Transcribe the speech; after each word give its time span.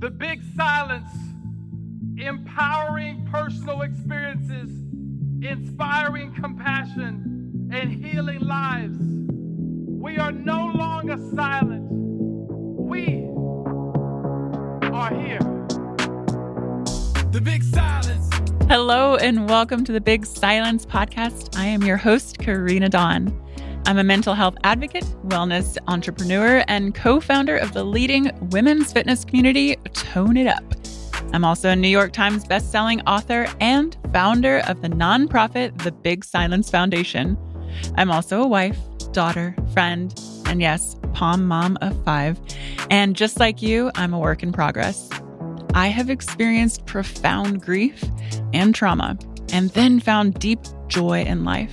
The 0.00 0.10
Big 0.10 0.40
Silence, 0.56 1.10
empowering 2.18 3.26
personal 3.32 3.82
experiences, 3.82 4.70
inspiring 5.42 6.32
compassion, 6.34 7.68
and 7.72 7.90
healing 7.90 8.38
lives. 8.38 8.96
We 9.00 10.18
are 10.18 10.30
no 10.30 10.66
longer 10.66 11.16
silent. 11.34 11.88
We 11.90 13.24
are 14.92 15.12
here. 15.20 15.40
The 17.32 17.40
Big 17.42 17.64
Silence. 17.64 18.30
Hello, 18.68 19.16
and 19.16 19.48
welcome 19.48 19.84
to 19.84 19.90
the 19.90 20.00
Big 20.00 20.26
Silence 20.26 20.86
Podcast. 20.86 21.58
I 21.58 21.66
am 21.66 21.82
your 21.82 21.96
host, 21.96 22.38
Karena 22.38 22.88
Dawn. 22.88 23.36
I'm 23.88 23.96
a 23.96 24.04
mental 24.04 24.34
health 24.34 24.58
advocate, 24.64 25.06
wellness 25.28 25.78
entrepreneur, 25.86 26.62
and 26.68 26.94
co 26.94 27.20
founder 27.20 27.56
of 27.56 27.72
the 27.72 27.84
leading 27.84 28.30
women's 28.50 28.92
fitness 28.92 29.24
community, 29.24 29.76
Tone 29.94 30.36
It 30.36 30.46
Up. 30.46 30.62
I'm 31.32 31.42
also 31.42 31.70
a 31.70 31.76
New 31.76 31.88
York 31.88 32.12
Times 32.12 32.44
bestselling 32.44 33.00
author 33.06 33.48
and 33.62 33.96
founder 34.12 34.58
of 34.68 34.82
the 34.82 34.90
nonprofit 34.90 35.82
The 35.84 35.92
Big 35.92 36.22
Silence 36.22 36.68
Foundation. 36.68 37.38
I'm 37.96 38.10
also 38.10 38.42
a 38.42 38.46
wife, 38.46 38.76
daughter, 39.12 39.56
friend, 39.72 40.12
and 40.44 40.60
yes, 40.60 40.96
pom 41.14 41.46
mom 41.46 41.78
of 41.80 42.04
five. 42.04 42.38
And 42.90 43.16
just 43.16 43.40
like 43.40 43.62
you, 43.62 43.90
I'm 43.94 44.12
a 44.12 44.18
work 44.18 44.42
in 44.42 44.52
progress. 44.52 45.08
I 45.72 45.86
have 45.86 46.10
experienced 46.10 46.84
profound 46.84 47.62
grief 47.62 48.04
and 48.52 48.74
trauma, 48.74 49.16
and 49.50 49.70
then 49.70 49.98
found 49.98 50.34
deep 50.34 50.60
joy 50.88 51.22
in 51.22 51.44
life. 51.44 51.72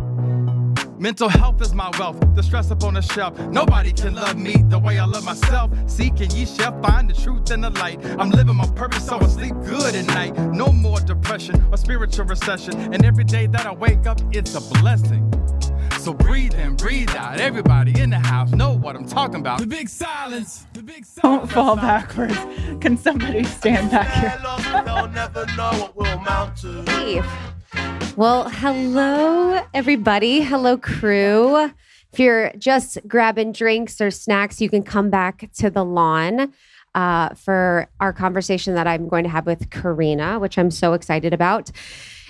Mental 1.01 1.29
health 1.29 1.59
is 1.63 1.73
my 1.73 1.89
wealth, 1.97 2.15
the 2.35 2.43
stress 2.43 2.69
up 2.69 2.83
on 2.83 2.93
the 2.93 3.01
shelf. 3.01 3.35
Nobody 3.49 3.91
can 3.91 4.13
love 4.13 4.37
me 4.37 4.57
the 4.69 4.77
way 4.77 4.99
I 4.99 5.05
love 5.05 5.25
myself. 5.25 5.71
Seek 5.87 6.19
and 6.19 6.31
ye 6.31 6.45
shall 6.45 6.79
find 6.79 7.09
the 7.09 7.13
truth 7.15 7.49
and 7.49 7.63
the 7.63 7.71
light. 7.71 8.05
I'm 8.19 8.29
living 8.29 8.55
my 8.55 8.67
purpose, 8.75 9.07
so 9.07 9.17
I 9.17 9.25
sleep 9.25 9.55
good 9.65 9.95
at 9.95 10.05
night. 10.05 10.37
No 10.53 10.71
more 10.71 10.99
depression 10.99 11.65
or 11.71 11.77
spiritual 11.77 12.25
recession. 12.25 12.93
And 12.93 13.03
every 13.03 13.23
day 13.23 13.47
that 13.47 13.65
I 13.65 13.73
wake 13.73 14.05
up, 14.05 14.21
it's 14.31 14.53
a 14.53 14.61
blessing. 14.79 15.27
So 15.97 16.13
breathe 16.13 16.53
in, 16.53 16.75
breathe 16.75 17.09
out. 17.15 17.39
Everybody 17.39 17.99
in 17.99 18.11
the 18.11 18.19
house 18.19 18.51
know 18.51 18.73
what 18.73 18.95
I'm 18.95 19.07
talking 19.07 19.39
about. 19.39 19.59
The 19.59 19.65
big 19.65 19.89
silence. 19.89 20.67
The 20.73 20.83
big 20.83 21.03
silence. 21.03 21.41
Don't 21.41 21.51
fall 21.51 21.77
backwards. 21.77 22.37
Can 22.79 22.95
somebody 22.95 23.43
stand 23.45 23.89
back 23.89 24.07
here? 24.21 24.37
Hey. 26.85 27.50
Well, 28.17 28.49
hello, 28.49 29.65
everybody. 29.73 30.41
Hello, 30.41 30.75
crew. 30.77 31.71
If 32.11 32.19
you're 32.19 32.51
just 32.57 32.99
grabbing 33.07 33.53
drinks 33.53 34.01
or 34.01 34.11
snacks, 34.11 34.59
you 34.59 34.69
can 34.69 34.83
come 34.83 35.09
back 35.09 35.49
to 35.59 35.69
the 35.69 35.85
lawn 35.85 36.53
uh, 36.93 37.29
for 37.35 37.87
our 38.01 38.11
conversation 38.11 38.75
that 38.75 38.85
I'm 38.85 39.07
going 39.07 39.23
to 39.23 39.29
have 39.29 39.45
with 39.45 39.69
Karena, 39.69 40.39
which 40.39 40.57
I'm 40.57 40.71
so 40.71 40.91
excited 40.91 41.33
about. 41.33 41.71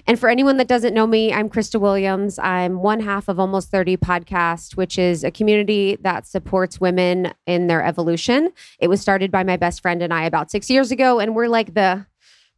And 0.05 0.19
for 0.19 0.29
anyone 0.29 0.57
that 0.57 0.67
doesn't 0.67 0.93
know 0.93 1.07
me, 1.07 1.33
I'm 1.33 1.49
Krista 1.49 1.79
Williams. 1.79 2.37
I'm 2.37 2.81
one 2.83 2.99
half 2.99 3.27
of 3.27 3.39
Almost 3.39 3.71
30 3.71 3.97
Podcast, 3.97 4.77
which 4.77 4.99
is 4.99 5.23
a 5.23 5.31
community 5.31 5.97
that 6.01 6.27
supports 6.27 6.79
women 6.79 7.33
in 7.47 7.65
their 7.67 7.83
evolution. 7.83 8.51
It 8.79 8.87
was 8.87 9.01
started 9.01 9.31
by 9.31 9.43
my 9.43 9.57
best 9.57 9.81
friend 9.81 10.03
and 10.03 10.13
I 10.13 10.25
about 10.25 10.51
six 10.51 10.69
years 10.69 10.91
ago, 10.91 11.19
and 11.19 11.35
we're 11.35 11.47
like 11.47 11.73
the 11.73 12.05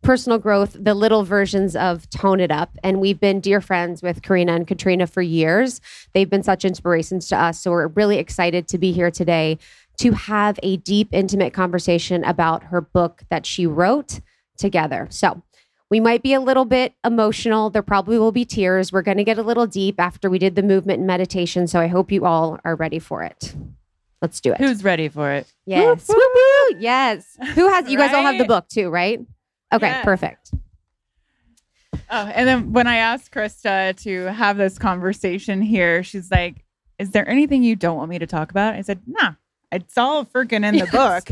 personal 0.04 0.38
growth, 0.38 0.76
the 0.80 0.94
little 0.94 1.24
versions 1.24 1.76
of 1.76 2.10
Tone 2.10 2.40
It 2.40 2.52
Up. 2.52 2.78
And 2.84 3.00
we've 3.02 3.20
been 3.20 3.40
dear 3.40 3.62
friends 3.62 4.04
with 4.04 4.22
Karena 4.22 4.54
and 4.54 4.68
Katrina 4.68 5.08
for 5.08 5.22
years. 5.22 5.82
They've 6.14 6.30
been 6.30 6.44
such 6.44 6.66
inspirations 6.66 7.28
to 7.30 7.40
us. 7.40 7.60
So 7.62 7.72
we're 7.72 7.88
really 7.88 8.18
excited 8.18 8.68
to 8.68 8.78
be 8.78 8.92
here 8.92 9.10
today 9.10 9.58
to 10.00 10.12
have 10.12 10.60
a 10.62 10.78
deep, 10.78 11.10
intimate 11.12 11.54
conversation 11.54 12.24
about 12.24 12.66
her 12.66 12.82
book 12.82 13.24
that 13.30 13.46
she 13.46 13.66
wrote 13.66 14.20
together. 14.58 15.08
So 15.10 15.42
we 15.90 16.00
might 16.00 16.24
be 16.24 16.34
a 16.34 16.40
little 16.40 16.66
bit 16.66 16.94
emotional. 17.06 17.70
There 17.70 17.84
probably 17.84 18.18
will 18.18 18.32
be 18.32 18.46
tears. 18.46 18.92
We're 18.92 19.04
going 19.04 19.18
to 19.18 19.24
get 19.24 19.38
a 19.38 19.44
little 19.44 19.68
deep 19.68 20.00
after 20.00 20.30
we 20.30 20.40
did 20.40 20.56
the 20.56 20.64
movement 20.64 21.00
and 21.00 21.08
meditation. 21.08 21.68
So 21.68 21.80
I 21.80 21.88
hope 21.88 22.12
you 22.12 22.26
all 22.26 22.60
are 22.66 22.76
ready 22.76 23.00
for 23.00 23.24
it. 23.24 23.56
Let's 24.22 24.42
do 24.42 24.54
it. 24.54 24.58
Who's 24.58 24.84
ready 24.84 25.10
for 25.10 25.32
it? 25.32 25.52
Yes. 25.66 26.08
Yes. 26.80 27.38
Who 27.56 27.68
has, 27.68 27.90
you 27.90 27.98
guys 27.98 28.14
all 28.14 28.24
have 28.24 28.38
the 28.38 28.46
book 28.46 28.68
too, 28.70 28.90
right? 28.90 29.20
Okay, 29.74 29.88
Yes. 29.88 30.06
perfect. 30.06 30.52
Oh, 32.10 32.26
and 32.34 32.48
then 32.48 32.74
when 32.74 32.88
I 32.88 32.98
asked 32.98 33.32
Krista 33.32 33.96
to 34.04 34.32
have 34.34 34.58
this 34.58 34.78
conversation 34.78 35.62
here, 35.62 36.04
she's 36.04 36.30
like, 36.32 36.64
Is 37.00 37.12
there 37.12 37.28
anything 37.28 37.64
you 37.64 37.76
don't 37.76 37.98
want 37.98 38.10
me 38.10 38.20
to 38.20 38.28
talk 38.28 38.52
about? 38.52 38.76
I 38.76 38.82
said, 38.82 39.02
Nah, 39.08 39.34
it's 39.72 39.98
all 39.98 40.26
freaking 40.26 40.64
in 40.66 40.78
the 40.78 40.86
book. 40.92 41.30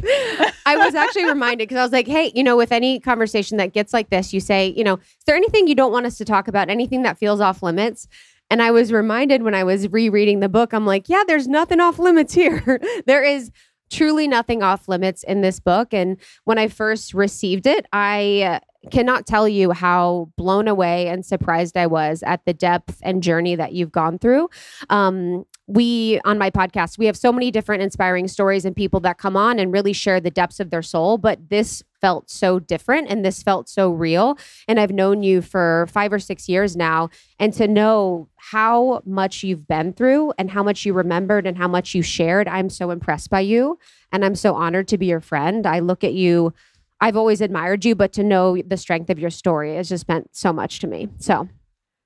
I 0.66 0.78
was 0.78 0.96
actually 0.96 1.26
reminded 1.26 1.68
because 1.70 1.78
I 1.78 1.84
was 1.84 1.92
like, 1.92 2.08
hey, 2.08 2.32
you 2.36 2.44
know, 2.44 2.56
with 2.58 2.72
any 2.72 3.00
conversation 3.00 3.58
that 3.58 3.74
gets 3.74 3.94
like 3.94 4.10
this, 4.10 4.34
you 4.34 4.40
say, 4.40 4.74
you 4.76 4.84
know, 4.84 4.96
is 4.96 5.24
there 5.26 5.36
anything 5.36 5.68
you 5.68 5.76
don't 5.76 5.92
want 5.92 6.06
us 6.06 6.18
to 6.18 6.26
talk 6.26 6.48
about? 6.48 6.70
Anything 6.70 7.04
that 7.04 7.18
feels 7.18 7.40
off 7.42 7.62
limits? 7.64 8.08
And 8.50 8.62
I 8.62 8.72
was 8.72 8.92
reminded 8.92 9.44
when 9.44 9.56
I 9.56 9.64
was 9.64 9.88
rereading 9.90 10.40
the 10.40 10.50
book, 10.50 10.74
I'm 10.74 10.86
like, 10.86 11.08
yeah, 11.10 11.24
there's 11.26 11.48
nothing 11.48 11.80
off 11.80 12.00
limits 12.00 12.34
here. 12.34 12.80
there 13.06 13.24
is 13.24 13.52
truly 13.92 14.28
nothing 14.28 14.64
off 14.64 14.88
limits 14.88 15.24
in 15.24 15.42
this 15.42 15.60
book. 15.60 15.94
And 15.94 16.18
when 16.46 16.58
I 16.58 16.68
first 16.68 17.14
received 17.14 17.68
it, 17.68 17.86
I 17.94 18.42
uh, 18.42 18.90
cannot 18.90 19.28
tell 19.28 19.48
you 19.48 19.72
how 19.72 20.32
blown 20.38 20.68
away 20.68 21.08
and 21.08 21.26
surprised 21.26 21.78
I 21.78 21.88
was 21.88 22.24
at 22.24 22.46
the 22.46 22.54
depth 22.54 23.00
and 23.04 23.22
journey 23.22 23.56
that 23.56 23.74
you've 23.74 23.92
gone 23.92 24.18
through. 24.18 24.50
Um, 24.90 25.46
we 25.68 26.20
on 26.26 26.38
my 26.38 26.50
podcast 26.50 26.98
we 26.98 27.06
have 27.06 27.16
so 27.16 27.32
many 27.32 27.52
different 27.52 27.82
inspiring 27.82 28.28
stories 28.28 28.66
and 28.66 28.76
people 28.76 29.00
that 29.00 29.18
come 29.18 29.38
on 29.38 29.60
and 29.60 29.72
really 29.72 29.94
share 29.94 30.20
the 30.20 30.32
depths 30.32 30.60
of 30.60 30.70
their 30.70 30.82
soul 30.82 31.18
but 31.18 31.50
this 31.50 31.84
felt 32.02 32.30
so 32.30 32.60
different 32.60 33.08
and 33.10 33.24
this 33.24 33.44
felt 33.44 33.70
so 33.70 33.92
real. 33.92 34.38
And 34.68 34.80
i've 34.80 34.92
known 34.92 35.24
you 35.24 35.42
for 35.42 35.88
five 35.92 36.12
or 36.12 36.20
six 36.20 36.50
years 36.50 36.76
now. 36.76 37.10
And 37.40 37.54
to 37.54 37.68
know 37.68 38.28
how 38.36 39.02
much 39.06 39.44
you've 39.44 39.68
been 39.68 39.94
through 39.94 40.34
and 40.38 40.52
how 40.52 40.64
much 40.64 40.86
you 40.86 40.94
remembered 40.94 41.46
and 41.46 41.58
how 41.58 41.68
much 41.68 41.94
you 41.94 42.02
shared 42.02 42.48
i'm 42.48 42.70
so 42.70 42.90
impressed 42.90 43.30
by 43.30 43.42
you. 43.42 43.78
And 44.12 44.26
i'm 44.26 44.36
so 44.36 44.56
honored 44.56 44.88
to 44.90 44.98
be 44.98 45.06
your 45.06 45.22
friend. 45.22 45.66
I 45.66 45.80
look 45.80 46.04
at 46.04 46.14
you 46.14 46.54
i've 47.00 47.16
always 47.16 47.42
admired 47.42 47.86
you 47.86 47.96
but 47.96 48.12
to 48.14 48.24
know 48.24 48.62
the 48.62 48.78
strength 48.78 49.10
of 49.10 49.18
your 49.18 49.30
story 49.30 49.76
has 49.76 49.90
just 49.90 50.08
meant 50.10 50.30
so 50.36 50.52
much 50.52 50.80
to 50.80 50.88
me. 50.88 51.08
So 51.20 51.48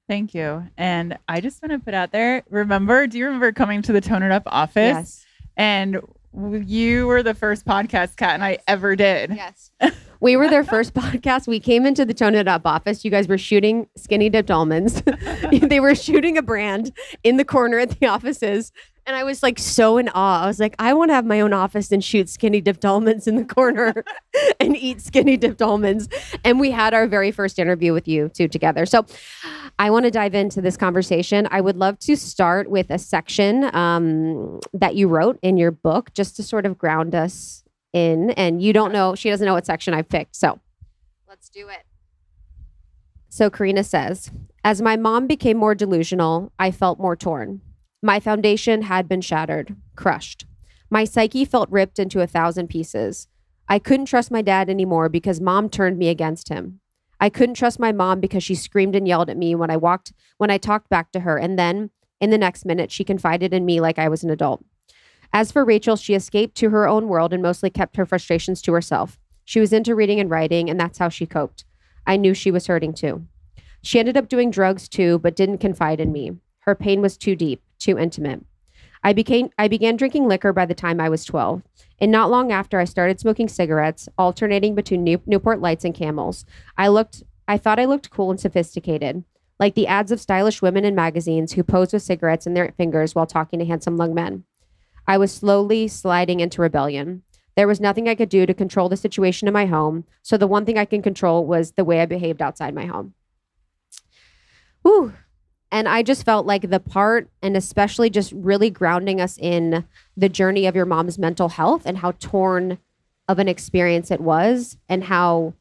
Thank 0.07 0.33
you. 0.33 0.67
And 0.77 1.17
I 1.27 1.41
just 1.41 1.61
want 1.61 1.71
to 1.71 1.79
put 1.79 1.93
out 1.93 2.11
there 2.11 2.43
remember, 2.49 3.07
do 3.07 3.17
you 3.17 3.25
remember 3.25 3.51
coming 3.51 3.81
to 3.83 3.91
the 3.91 4.01
Tone 4.01 4.23
It 4.23 4.31
Up 4.31 4.43
office? 4.45 4.75
yes 4.75 5.25
And 5.57 5.99
you 6.67 7.07
were 7.07 7.23
the 7.23 7.33
first 7.33 7.65
podcast 7.65 8.17
Kat 8.17 8.35
and 8.35 8.43
I 8.43 8.59
ever 8.67 8.95
did. 8.95 9.33
Yes. 9.35 9.71
We 10.25 10.37
were 10.37 10.49
their 10.49 10.63
first 10.63 10.93
podcast. 10.95 11.45
We 11.45 11.59
came 11.59 11.85
into 11.85 12.03
the 12.03 12.15
Tone 12.15 12.33
It 12.33 12.47
Up 12.47 12.65
office. 12.65 13.05
You 13.05 13.11
guys 13.11 13.27
were 13.27 13.37
shooting 13.37 13.87
skinny 13.95 14.27
dipped 14.27 14.49
almonds. 14.49 15.03
they 15.51 15.79
were 15.79 15.93
shooting 15.93 16.35
a 16.35 16.41
brand 16.41 16.91
in 17.23 17.37
the 17.37 17.45
corner 17.45 17.77
at 17.77 17.91
the 17.91 18.07
offices. 18.07 18.71
And 19.05 19.15
I 19.15 19.23
was 19.23 19.43
like 19.43 19.59
so 19.59 19.99
in 19.99 20.09
awe. 20.09 20.41
I 20.41 20.47
was 20.47 20.59
like, 20.59 20.73
I 20.79 20.95
want 20.95 21.11
to 21.11 21.13
have 21.13 21.27
my 21.27 21.41
own 21.41 21.53
office 21.53 21.91
and 21.91 22.03
shoot 22.03 22.27
skinny 22.27 22.59
dipped 22.59 22.83
almonds 22.83 23.27
in 23.27 23.35
the 23.35 23.45
corner 23.45 24.03
and 24.59 24.75
eat 24.75 24.99
skinny 24.99 25.37
dipped 25.37 25.61
almonds. 25.61 26.09
And 26.43 26.59
we 26.59 26.71
had 26.71 26.95
our 26.95 27.05
very 27.05 27.29
first 27.29 27.59
interview 27.59 27.93
with 27.93 28.07
you 28.07 28.29
two 28.29 28.47
together. 28.47 28.87
So 28.87 29.05
I 29.77 29.91
want 29.91 30.05
to 30.05 30.11
dive 30.11 30.33
into 30.33 30.59
this 30.59 30.75
conversation. 30.75 31.47
I 31.51 31.61
would 31.61 31.77
love 31.77 31.99
to 31.99 32.17
start 32.17 32.67
with 32.67 32.89
a 32.89 32.97
section 32.97 33.65
um, 33.75 34.59
that 34.73 34.95
you 34.95 35.07
wrote 35.07 35.37
in 35.43 35.57
your 35.57 35.69
book 35.69 36.15
just 36.15 36.35
to 36.37 36.41
sort 36.41 36.65
of 36.65 36.79
ground 36.79 37.13
us 37.13 37.61
in. 37.95 38.31
And 38.31 38.61
you 38.61 38.73
don't 38.73 38.91
know, 38.91 39.15
she 39.15 39.29
doesn't 39.29 39.45
know 39.45 39.53
what 39.53 39.65
section 39.65 39.93
I've 39.93 40.09
picked. 40.09 40.35
So 40.35 40.59
let's 41.27 41.49
do 41.49 41.67
it. 41.69 41.83
So 43.29 43.49
Karena 43.49 43.83
says, 43.83 44.31
as 44.63 44.81
my 44.81 44.95
mom 44.95 45.27
became 45.27 45.57
more 45.57 45.75
delusional, 45.75 46.51
I 46.59 46.71
felt 46.71 46.99
more 46.99 47.15
torn. 47.15 47.61
My 48.01 48.19
foundation 48.19 48.83
had 48.83 49.09
been 49.09 49.21
shattered, 49.21 49.75
crushed. 49.95 50.45
My 50.89 51.05
psyche 51.05 51.45
felt 51.45 51.69
ripped 51.71 51.99
into 51.99 52.21
a 52.21 52.27
thousand 52.27 52.67
pieces. 52.67 53.27
I 53.67 53.79
couldn't 53.79 54.05
trust 54.05 54.29
my 54.29 54.41
dad 54.41 54.69
anymore 54.69 55.09
because 55.09 55.41
mom 55.41 55.69
turned 55.69 55.97
me 55.97 56.09
against 56.09 56.49
him. 56.49 56.81
I 57.19 57.29
couldn't 57.29 57.55
trust 57.55 57.79
my 57.79 57.91
mom 57.91 58.19
because 58.19 58.43
she 58.43 58.55
screamed 58.55 58.95
and 58.95 59.07
yelled 59.07 59.29
at 59.29 59.37
me 59.37 59.55
when 59.55 59.71
I 59.71 59.77
walked 59.77 60.13
when 60.37 60.51
I 60.51 60.57
talked 60.57 60.89
back 60.89 61.11
to 61.13 61.21
her 61.21 61.37
and 61.37 61.57
then 61.57 61.89
in 62.19 62.29
the 62.29 62.37
next 62.37 62.65
minute 62.65 62.91
she 62.91 63.03
confided 63.03 63.53
in 63.53 63.65
me 63.65 63.79
like 63.79 63.97
I 63.97 64.09
was 64.09 64.23
an 64.23 64.29
adult. 64.29 64.63
As 65.35 65.51
for 65.51 65.65
Rachel, 65.65 65.97
she 65.97 66.13
escaped 66.13 66.55
to 66.55 66.69
her 66.69 66.87
own 66.87 67.09
world 67.09 67.33
and 67.33 67.43
mostly 67.43 67.69
kept 67.69 67.97
her 67.97 68.05
frustrations 68.05 68.61
to 68.61 68.71
herself. 68.71 69.19
She 69.43 69.59
was 69.59 69.73
into 69.73 69.93
reading 69.93 70.17
and 70.17 70.29
writing 70.29 70.69
and 70.69 70.79
that's 70.79 70.97
how 70.97 71.09
she 71.09 71.25
coped. 71.25 71.65
I 72.07 72.15
knew 72.15 72.33
she 72.33 72.51
was 72.51 72.67
hurting 72.67 72.93
too. 72.93 73.25
She 73.81 73.99
ended 73.99 74.15
up 74.15 74.29
doing 74.29 74.49
drugs 74.49 74.87
too, 74.87 75.19
but 75.19 75.35
didn't 75.35 75.57
confide 75.57 75.99
in 75.99 76.13
me. 76.13 76.37
Her 76.59 76.73
pain 76.73 77.01
was 77.01 77.17
too 77.17 77.35
deep, 77.35 77.61
too 77.79 77.99
intimate. 77.99 78.45
I 79.03 79.11
became 79.11 79.49
I 79.59 79.67
began 79.67 79.97
drinking 79.97 80.25
liquor 80.29 80.53
by 80.53 80.65
the 80.65 80.73
time 80.73 81.01
I 81.01 81.09
was 81.09 81.25
12. 81.25 81.63
And 81.99 82.13
not 82.13 82.31
long 82.31 82.53
after 82.53 82.79
I 82.79 82.85
started 82.85 83.19
smoking 83.19 83.49
cigarettes, 83.49 84.07
alternating 84.17 84.73
between 84.73 85.03
New- 85.03 85.21
Newport 85.25 85.59
Lights 85.59 85.83
and 85.83 85.93
Camels. 85.93 86.45
I 86.77 86.87
looked 86.87 87.23
I 87.45 87.57
thought 87.57 87.77
I 87.77 87.83
looked 87.83 88.09
cool 88.09 88.31
and 88.31 88.39
sophisticated, 88.39 89.25
like 89.59 89.75
the 89.75 89.87
ads 89.87 90.13
of 90.13 90.21
stylish 90.21 90.61
women 90.61 90.85
in 90.85 90.95
magazines 90.95 91.51
who 91.51 91.63
pose 91.63 91.91
with 91.91 92.03
cigarettes 92.03 92.47
in 92.47 92.53
their 92.53 92.73
fingers 92.77 93.13
while 93.13 93.27
talking 93.27 93.59
to 93.59 93.65
handsome 93.65 93.97
young 93.97 94.13
men. 94.13 94.45
I 95.07 95.17
was 95.17 95.31
slowly 95.31 95.87
sliding 95.87 96.39
into 96.39 96.61
rebellion. 96.61 97.23
There 97.55 97.67
was 97.67 97.79
nothing 97.79 98.09
I 98.09 98.15
could 98.15 98.29
do 98.29 98.45
to 98.45 98.53
control 98.53 98.89
the 98.89 98.97
situation 98.97 99.47
in 99.47 99.53
my 99.53 99.65
home, 99.65 100.05
so 100.21 100.37
the 100.37 100.47
one 100.47 100.65
thing 100.65 100.77
I 100.77 100.85
can 100.85 101.01
control 101.01 101.45
was 101.45 101.71
the 101.71 101.85
way 101.85 102.01
I 102.01 102.05
behaved 102.05 102.41
outside 102.41 102.75
my 102.75 102.85
home. 102.85 103.13
Whew. 104.81 105.13
And 105.71 105.87
I 105.87 106.03
just 106.03 106.23
felt 106.23 106.45
like 106.45 106.69
the 106.69 106.79
part, 106.79 107.29
and 107.41 107.57
especially 107.57 108.09
just 108.09 108.31
really 108.33 108.69
grounding 108.69 109.19
us 109.19 109.37
in 109.37 109.85
the 110.15 110.29
journey 110.29 110.65
of 110.65 110.75
your 110.75 110.85
mom's 110.85 111.17
mental 111.17 111.49
health 111.49 111.83
and 111.85 111.97
how 111.97 112.11
torn 112.11 112.77
of 113.27 113.39
an 113.39 113.47
experience 113.47 114.11
it 114.11 114.21
was, 114.21 114.77
and 114.87 115.05
how 115.05 115.53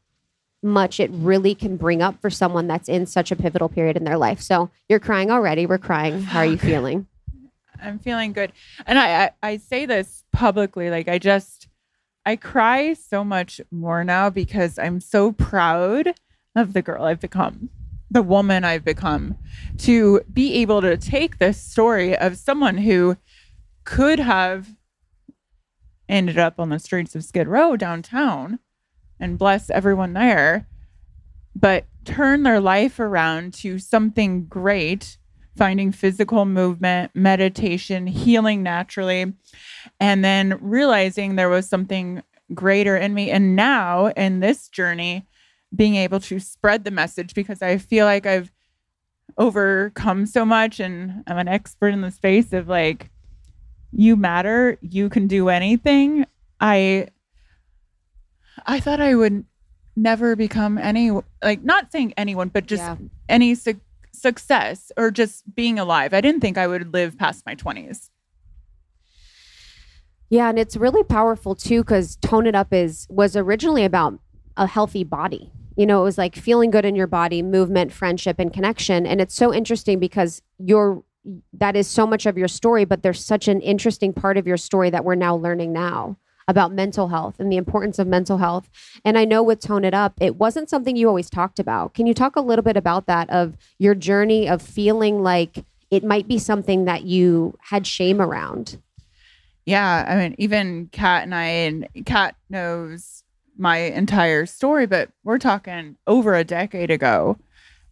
much 0.61 0.99
it 0.99 1.09
really 1.11 1.55
can 1.55 1.77
bring 1.77 2.01
up 2.01 2.19
for 2.21 2.29
someone 2.29 2.67
that's 2.67 2.89
in 2.89 3.05
such 3.05 3.31
a 3.31 3.35
pivotal 3.35 3.69
period 3.69 3.97
in 3.97 4.03
their 4.03 4.17
life. 4.17 4.41
So 4.41 4.69
you're 4.89 4.99
crying 4.99 5.31
already. 5.31 5.65
We're 5.65 5.77
crying. 5.77 6.21
How 6.23 6.39
are 6.39 6.45
you 6.45 6.57
feeling? 6.57 7.07
I'm 7.81 7.99
feeling 7.99 8.33
good. 8.33 8.51
And 8.85 8.97
I, 8.97 9.25
I, 9.25 9.31
I 9.43 9.57
say 9.57 9.85
this 9.85 10.23
publicly, 10.31 10.89
like 10.89 11.07
I 11.07 11.19
just 11.19 11.67
I 12.25 12.35
cry 12.35 12.93
so 12.93 13.23
much 13.23 13.61
more 13.71 14.03
now 14.03 14.29
because 14.29 14.79
I'm 14.79 14.99
so 14.99 15.31
proud 15.31 16.15
of 16.55 16.73
the 16.73 16.81
girl 16.81 17.03
I've 17.03 17.19
become, 17.19 17.69
the 18.09 18.23
woman 18.23 18.63
I've 18.63 18.83
become, 18.83 19.37
to 19.79 20.21
be 20.31 20.55
able 20.55 20.81
to 20.81 20.97
take 20.97 21.37
this 21.37 21.61
story 21.61 22.17
of 22.17 22.37
someone 22.37 22.79
who 22.79 23.17
could 23.83 24.19
have 24.19 24.69
ended 26.09 26.39
up 26.39 26.59
on 26.59 26.69
the 26.69 26.79
streets 26.79 27.15
of 27.15 27.23
Skid 27.23 27.47
Row 27.47 27.75
downtown 27.75 28.59
and 29.19 29.37
bless 29.37 29.69
everyone 29.69 30.13
there, 30.13 30.67
but 31.55 31.85
turn 32.05 32.43
their 32.43 32.59
life 32.59 32.99
around 32.99 33.53
to 33.53 33.79
something 33.79 34.45
great, 34.45 35.17
finding 35.55 35.91
physical 35.91 36.45
movement, 36.45 37.11
meditation, 37.15 38.07
healing 38.07 38.61
naturally, 38.63 39.33
and 39.99 40.23
then 40.23 40.57
realizing 40.61 41.35
there 41.35 41.49
was 41.49 41.67
something 41.67 42.21
greater 42.53 42.95
in 42.97 43.13
me. 43.13 43.31
And 43.31 43.55
now 43.55 44.07
in 44.07 44.39
this 44.39 44.67
journey, 44.67 45.25
being 45.75 45.95
able 45.95 46.19
to 46.21 46.39
spread 46.39 46.83
the 46.83 46.91
message 46.91 47.33
because 47.33 47.61
I 47.61 47.77
feel 47.77 48.05
like 48.05 48.25
I've 48.25 48.51
overcome 49.37 50.25
so 50.25 50.45
much 50.45 50.79
and 50.79 51.23
I'm 51.27 51.37
an 51.37 51.47
expert 51.47 51.89
in 51.89 52.01
the 52.01 52.11
space 52.11 52.53
of 52.53 52.67
like, 52.67 53.09
you 53.91 54.15
matter, 54.15 54.77
you 54.81 55.09
can 55.09 55.27
do 55.27 55.49
anything. 55.49 56.25
I 56.59 57.07
I 58.65 58.79
thought 58.79 59.01
I 59.01 59.15
would 59.15 59.45
never 59.95 60.35
become 60.35 60.77
any 60.77 61.11
like 61.43 61.63
not 61.63 61.91
saying 61.91 62.13
anyone, 62.17 62.49
but 62.49 62.65
just 62.65 62.81
Yeah. 62.83 62.95
any 63.29 63.55
su- 63.55 63.79
success 64.15 64.91
or 64.97 65.11
just 65.11 65.55
being 65.55 65.79
alive. 65.79 66.13
I 66.13 66.21
didn't 66.21 66.41
think 66.41 66.57
I 66.57 66.67
would 66.67 66.93
live 66.93 67.17
past 67.17 67.45
my 67.45 67.55
20s. 67.55 68.09
Yeah, 70.29 70.49
and 70.49 70.57
it's 70.57 70.75
really 70.75 71.03
powerful 71.03 71.55
too 71.55 71.83
because 71.83 72.15
Tone 72.17 72.47
It 72.47 72.55
Up 72.55 72.73
is 72.73 73.05
was 73.09 73.35
originally 73.35 73.85
about 73.85 74.19
a 74.57 74.67
healthy 74.67 75.03
body. 75.03 75.51
You 75.77 75.85
know, 75.85 76.01
it 76.01 76.03
was 76.03 76.17
like 76.17 76.35
feeling 76.35 76.71
good 76.71 76.85
in 76.85 76.95
your 76.95 77.07
body, 77.07 77.41
movement, 77.41 77.91
friendship, 77.91 78.39
and 78.39 78.51
connection. 78.51 79.05
And 79.05 79.21
it's 79.21 79.35
so 79.35 79.53
interesting 79.53 79.99
because 79.99 80.41
you're 80.57 81.03
that 81.53 81.75
is 81.75 81.87
so 81.87 82.05
much 82.05 82.25
of 82.25 82.37
your 82.37 82.47
story, 82.47 82.85
but 82.85 83.01
there's 83.01 83.23
such 83.23 83.47
an 83.47 83.59
interesting 83.61 84.13
part 84.13 84.37
of 84.37 84.45
your 84.45 84.57
story 84.57 84.89
that 84.91 85.03
we're 85.03 85.15
now 85.15 85.35
learning 85.35 85.73
now 85.73 86.17
about 86.47 86.71
mental 86.71 87.07
health 87.07 87.39
and 87.39 87.51
the 87.51 87.57
importance 87.57 87.99
of 87.99 88.07
mental 88.07 88.37
health. 88.37 88.69
And 89.03 89.17
I 89.17 89.25
know 89.25 89.41
with 89.41 89.59
Tone 89.59 89.83
It 89.83 89.93
Up, 89.93 90.13
it 90.19 90.35
wasn't 90.35 90.69
something 90.69 90.95
you 90.95 91.07
always 91.07 91.29
talked 91.29 91.59
about. 91.59 91.93
Can 91.93 92.05
you 92.05 92.13
talk 92.13 92.35
a 92.35 92.41
little 92.41 92.63
bit 92.63 92.77
about 92.77 93.07
that 93.07 93.29
of 93.29 93.57
your 93.79 93.95
journey 93.95 94.47
of 94.47 94.61
feeling 94.61 95.23
like 95.23 95.65
it 95.89 96.03
might 96.03 96.27
be 96.27 96.37
something 96.37 96.85
that 96.85 97.03
you 97.03 97.57
had 97.61 97.87
shame 97.87 98.21
around? 98.21 98.77
Yeah, 99.65 100.05
I 100.07 100.15
mean, 100.15 100.35
even 100.37 100.89
Kat 100.91 101.23
and 101.23 101.33
I, 101.33 101.45
and 101.45 101.87
Kat 102.05 102.35
knows 102.49 103.23
my 103.57 103.77
entire 103.77 104.45
story, 104.45 104.85
but 104.85 105.09
we're 105.23 105.39
talking 105.39 105.95
over 106.05 106.35
a 106.35 106.43
decade 106.43 106.91
ago 106.91 107.37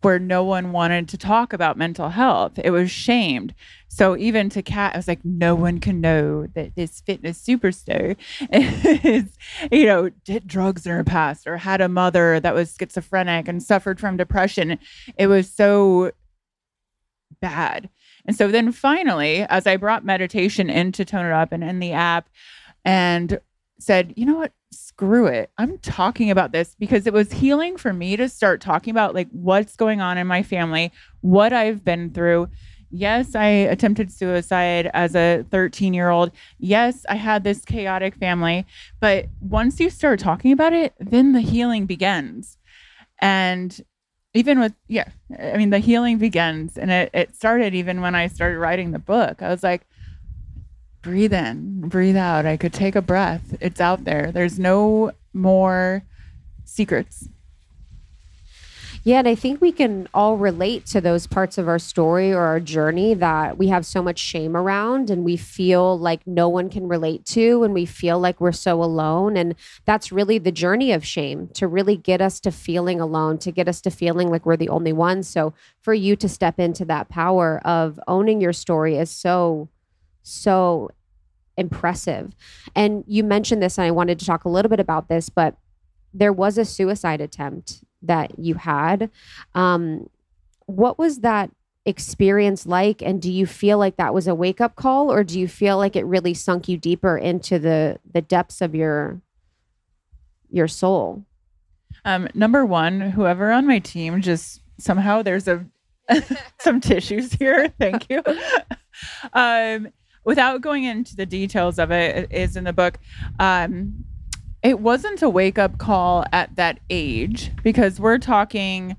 where 0.03 0.19
no 0.19 0.43
one 0.43 0.71
wanted 0.71 1.07
to 1.09 1.17
talk 1.17 1.53
about 1.53 1.77
mental 1.77 2.09
health. 2.09 2.59
It 2.63 2.71
was 2.71 2.91
shamed. 2.91 3.53
So 3.87 4.17
even 4.17 4.49
to 4.49 4.61
Kat, 4.61 4.93
I 4.93 4.97
was 4.97 5.07
like, 5.07 5.23
no 5.23 5.55
one 5.55 5.79
can 5.79 6.01
know 6.01 6.47
that 6.55 6.75
this 6.75 7.01
fitness 7.01 7.41
superstar 7.41 8.17
is, 8.51 9.37
you 9.71 9.85
know, 9.85 10.09
did 10.25 10.47
drugs 10.47 10.85
in 10.85 10.91
her 10.91 11.03
past 11.03 11.47
or 11.47 11.57
had 11.57 11.79
a 11.79 11.89
mother 11.89 12.39
that 12.39 12.55
was 12.55 12.75
schizophrenic 12.77 13.47
and 13.47 13.61
suffered 13.61 13.99
from 13.99 14.17
depression. 14.17 14.77
It 15.17 15.27
was 15.27 15.49
so 15.49 16.11
bad. 17.39 17.89
And 18.25 18.35
so 18.35 18.47
then 18.49 18.71
finally, 18.71 19.41
as 19.43 19.67
I 19.67 19.77
brought 19.77 20.05
meditation 20.05 20.69
into 20.69 21.05
Tone 21.05 21.25
It 21.25 21.31
Up 21.31 21.51
and 21.51 21.63
in 21.63 21.79
the 21.79 21.93
app 21.93 22.29
and 22.85 23.39
said, 23.79 24.13
you 24.15 24.25
know 24.25 24.35
what? 24.35 24.53
Screw 24.71 25.27
it. 25.27 25.51
I'm 25.57 25.77
talking 25.79 26.31
about 26.31 26.51
this 26.51 26.75
because 26.79 27.05
it 27.05 27.13
was 27.13 27.31
healing 27.31 27.77
for 27.77 27.93
me 27.93 28.15
to 28.17 28.29
start 28.29 28.61
talking 28.61 28.91
about 28.91 29.13
like 29.13 29.27
what's 29.31 29.75
going 29.75 30.01
on 30.01 30.17
in 30.17 30.27
my 30.27 30.43
family, 30.43 30.91
what 31.21 31.53
I've 31.53 31.83
been 31.83 32.11
through. 32.11 32.49
Yes, 32.89 33.33
I 33.33 33.47
attempted 33.47 34.11
suicide 34.11 34.89
as 34.93 35.15
a 35.15 35.45
13 35.49 35.93
year 35.93 36.09
old. 36.09 36.31
Yes, 36.59 37.05
I 37.09 37.15
had 37.15 37.43
this 37.43 37.65
chaotic 37.65 38.15
family. 38.15 38.65
But 38.99 39.29
once 39.41 39.79
you 39.79 39.89
start 39.89 40.19
talking 40.19 40.51
about 40.51 40.73
it, 40.73 40.93
then 40.99 41.31
the 41.33 41.41
healing 41.41 41.85
begins. 41.87 42.57
And 43.19 43.79
even 44.35 44.59
with, 44.59 44.73
yeah, 44.87 45.09
I 45.39 45.57
mean, 45.57 45.71
the 45.71 45.79
healing 45.79 46.17
begins. 46.19 46.77
And 46.77 46.91
it, 46.91 47.09
it 47.13 47.35
started 47.35 47.73
even 47.73 48.01
when 48.01 48.15
I 48.15 48.27
started 48.27 48.59
writing 48.59 48.91
the 48.91 48.99
book. 48.99 49.41
I 49.41 49.49
was 49.49 49.63
like, 49.63 49.87
breathe 51.03 51.33
in, 51.33 51.87
breathe 51.89 52.17
out. 52.17 52.47
I 52.47 52.57
could 52.57 52.73
take 52.73 52.95
a 52.95 53.01
breath. 53.01 53.55
It's 53.61 53.79
out 53.79 54.05
there. 54.05 54.31
There's 54.31 54.57
no 54.57 55.11
more 55.33 56.03
secrets. 56.65 57.29
Yeah, 59.05 59.19
and 59.19 59.27
I 59.27 59.35
think 59.35 59.59
we 59.59 59.73
can 59.73 60.07
all 60.13 60.37
relate 60.37 60.85
to 60.87 61.01
those 61.01 61.27
parts 61.27 61.57
of 61.57 61.67
our 61.67 61.77
story 61.77 62.31
or 62.31 62.43
our 62.43 62.61
journey 62.61 63.13
that 63.15 63.57
we 63.57 63.67
have 63.67 63.85
so 63.85 64.01
much 64.01 64.17
shame 64.17 64.55
around 64.55 65.09
and 65.09 65.25
we 65.25 65.35
feel 65.35 65.99
like 65.99 66.25
no 66.25 66.47
one 66.47 66.69
can 66.69 66.87
relate 66.87 67.25
to 67.25 67.65
and 67.65 67.73
we 67.73 67.85
feel 67.85 68.17
like 68.17 68.39
we're 68.39 68.53
so 68.53 68.81
alone. 68.81 69.35
And 69.35 69.55
that's 69.83 70.13
really 70.13 70.37
the 70.37 70.53
journey 70.53 70.93
of 70.93 71.05
shame 71.05 71.49
to 71.55 71.67
really 71.67 71.97
get 71.97 72.21
us 72.21 72.39
to 72.41 72.51
feeling 72.51 73.01
alone, 73.01 73.39
to 73.39 73.51
get 73.51 73.67
us 73.67 73.81
to 73.81 73.91
feeling 73.91 74.29
like 74.29 74.45
we're 74.45 74.55
the 74.55 74.69
only 74.69 74.93
ones. 74.93 75.27
So 75.27 75.53
for 75.81 75.93
you 75.93 76.15
to 76.15 76.29
step 76.29 76.57
into 76.57 76.85
that 76.85 77.09
power 77.09 77.59
of 77.65 77.99
owning 78.07 78.39
your 78.39 78.53
story 78.53 78.95
is 78.95 79.11
so, 79.11 79.67
so 80.23 80.89
impressive. 81.57 82.35
And 82.75 83.03
you 83.07 83.23
mentioned 83.23 83.61
this, 83.61 83.77
and 83.77 83.85
I 83.85 83.91
wanted 83.91 84.19
to 84.19 84.25
talk 84.25 84.45
a 84.45 84.49
little 84.49 84.69
bit 84.69 84.79
about 84.79 85.07
this, 85.07 85.29
but 85.29 85.55
there 86.13 86.33
was 86.33 86.57
a 86.57 86.65
suicide 86.65 87.21
attempt 87.21 87.83
that 88.01 88.39
you 88.39 88.55
had. 88.55 89.09
Um, 89.53 90.09
what 90.65 90.97
was 90.97 91.19
that 91.19 91.51
experience 91.85 92.65
like? 92.65 93.01
And 93.01 93.21
do 93.21 93.31
you 93.31 93.45
feel 93.45 93.77
like 93.77 93.97
that 93.97 94.13
was 94.13 94.27
a 94.27 94.35
wake 94.35 94.61
up 94.61 94.75
call, 94.75 95.11
or 95.11 95.23
do 95.23 95.39
you 95.39 95.47
feel 95.47 95.77
like 95.77 95.95
it 95.95 96.05
really 96.05 96.33
sunk 96.33 96.67
you 96.67 96.77
deeper 96.77 97.17
into 97.17 97.59
the 97.59 97.99
the 98.11 98.21
depths 98.21 98.61
of 98.61 98.73
your 98.73 99.21
your 100.49 100.67
soul? 100.67 101.25
Um, 102.05 102.27
number 102.33 102.65
one, 102.65 103.01
whoever 103.01 103.51
on 103.51 103.65
my 103.65 103.79
team 103.79 104.21
just 104.21 104.61
somehow 104.77 105.21
there's 105.21 105.47
a 105.47 105.65
some 106.59 106.79
tissues 106.79 107.33
here. 107.33 107.69
Thank 107.79 108.09
you. 108.09 108.21
um, 109.33 109.89
without 110.23 110.61
going 110.61 110.83
into 110.83 111.15
the 111.15 111.25
details 111.25 111.79
of 111.79 111.91
it, 111.91 112.15
it 112.31 112.31
is 112.31 112.55
in 112.55 112.63
the 112.63 112.73
book. 112.73 112.99
Um, 113.39 114.05
it 114.61 114.79
wasn't 114.79 115.21
a 115.21 115.29
wake 115.29 115.59
up 115.59 115.77
call 115.77 116.25
at 116.31 116.55
that 116.55 116.79
age 116.89 117.51
because 117.63 117.99
we're 117.99 118.17
talking 118.17 118.95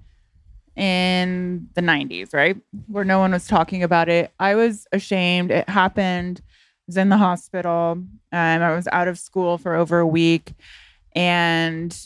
in 0.76 1.68
the 1.74 1.80
90s, 1.80 2.34
right? 2.34 2.56
Where 2.88 3.04
no 3.04 3.18
one 3.18 3.32
was 3.32 3.46
talking 3.46 3.82
about 3.82 4.08
it. 4.08 4.32
I 4.38 4.54
was 4.56 4.86
ashamed. 4.92 5.50
It 5.50 5.68
happened. 5.68 6.42
I 6.44 6.82
was 6.86 6.96
in 6.96 7.08
the 7.08 7.16
hospital. 7.16 7.92
Um, 7.92 8.08
I 8.32 8.74
was 8.74 8.88
out 8.92 9.08
of 9.08 9.18
school 9.18 9.56
for 9.56 9.74
over 9.74 10.00
a 10.00 10.06
week. 10.06 10.52
And 11.14 11.96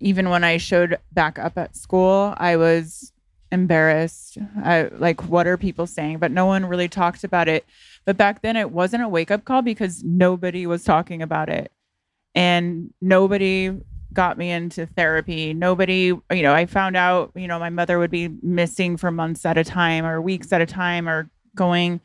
even 0.00 0.28
when 0.28 0.44
I 0.44 0.58
showed 0.58 0.98
back 1.12 1.38
up 1.38 1.56
at 1.56 1.76
school, 1.76 2.34
I 2.36 2.56
was 2.56 3.12
embarrassed. 3.50 4.38
I, 4.62 4.90
like, 4.92 5.28
what 5.28 5.46
are 5.46 5.56
people 5.56 5.86
saying? 5.86 6.18
But 6.18 6.30
no 6.30 6.46
one 6.46 6.66
really 6.66 6.88
talked 6.88 7.24
about 7.24 7.48
it. 7.48 7.64
But 8.04 8.16
back 8.16 8.42
then, 8.42 8.56
it 8.56 8.70
wasn't 8.70 9.02
a 9.02 9.08
wake 9.08 9.30
up 9.30 9.44
call 9.44 9.62
because 9.62 10.02
nobody 10.04 10.66
was 10.66 10.84
talking 10.84 11.22
about 11.22 11.48
it. 11.48 11.72
And 12.34 12.92
nobody 13.00 13.72
got 14.12 14.38
me 14.38 14.50
into 14.50 14.86
therapy. 14.86 15.52
Nobody, 15.52 16.12
you 16.30 16.42
know, 16.42 16.54
I 16.54 16.66
found 16.66 16.96
out, 16.96 17.32
you 17.34 17.48
know, 17.48 17.58
my 17.58 17.70
mother 17.70 17.98
would 17.98 18.10
be 18.10 18.28
missing 18.42 18.96
for 18.96 19.10
months 19.10 19.44
at 19.44 19.58
a 19.58 19.64
time 19.64 20.04
or 20.04 20.20
weeks 20.20 20.52
at 20.52 20.60
a 20.60 20.66
time 20.66 21.08
or 21.08 21.28
going, 21.54 22.00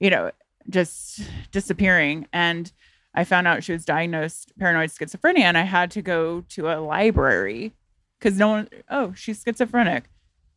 you 0.00 0.10
know, 0.10 0.30
just 0.68 1.20
disappearing. 1.50 2.26
And 2.32 2.72
I 3.14 3.24
found 3.24 3.46
out 3.46 3.64
she 3.64 3.72
was 3.72 3.84
diagnosed 3.84 4.52
paranoid 4.58 4.90
schizophrenia 4.90 5.40
and 5.40 5.58
I 5.58 5.62
had 5.62 5.90
to 5.92 6.02
go 6.02 6.42
to 6.50 6.68
a 6.68 6.80
library 6.80 7.72
because 8.18 8.38
no 8.38 8.48
one, 8.48 8.68
oh, 8.88 9.12
she's 9.14 9.42
schizophrenic. 9.42 10.04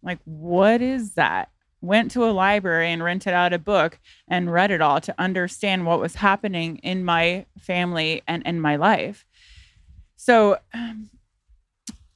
like, 0.01 0.19
what 0.25 0.81
is 0.81 1.13
that? 1.13 1.49
Went 1.83 2.11
to 2.11 2.23
a 2.23 2.31
library 2.31 2.89
and 2.89 3.03
rented 3.03 3.33
out 3.33 3.51
a 3.51 3.59
book 3.59 3.99
and 4.29 4.49
read 4.49 4.71
it 4.71 4.79
all 4.79 5.01
to 5.01 5.13
understand 5.19 5.85
what 5.85 5.99
was 5.99 6.15
happening 6.15 6.77
in 6.77 7.03
my 7.03 7.45
family 7.59 8.23
and 8.25 8.41
in 8.47 8.61
my 8.61 8.77
life. 8.77 9.25
So 10.15 10.59
um, 10.73 11.09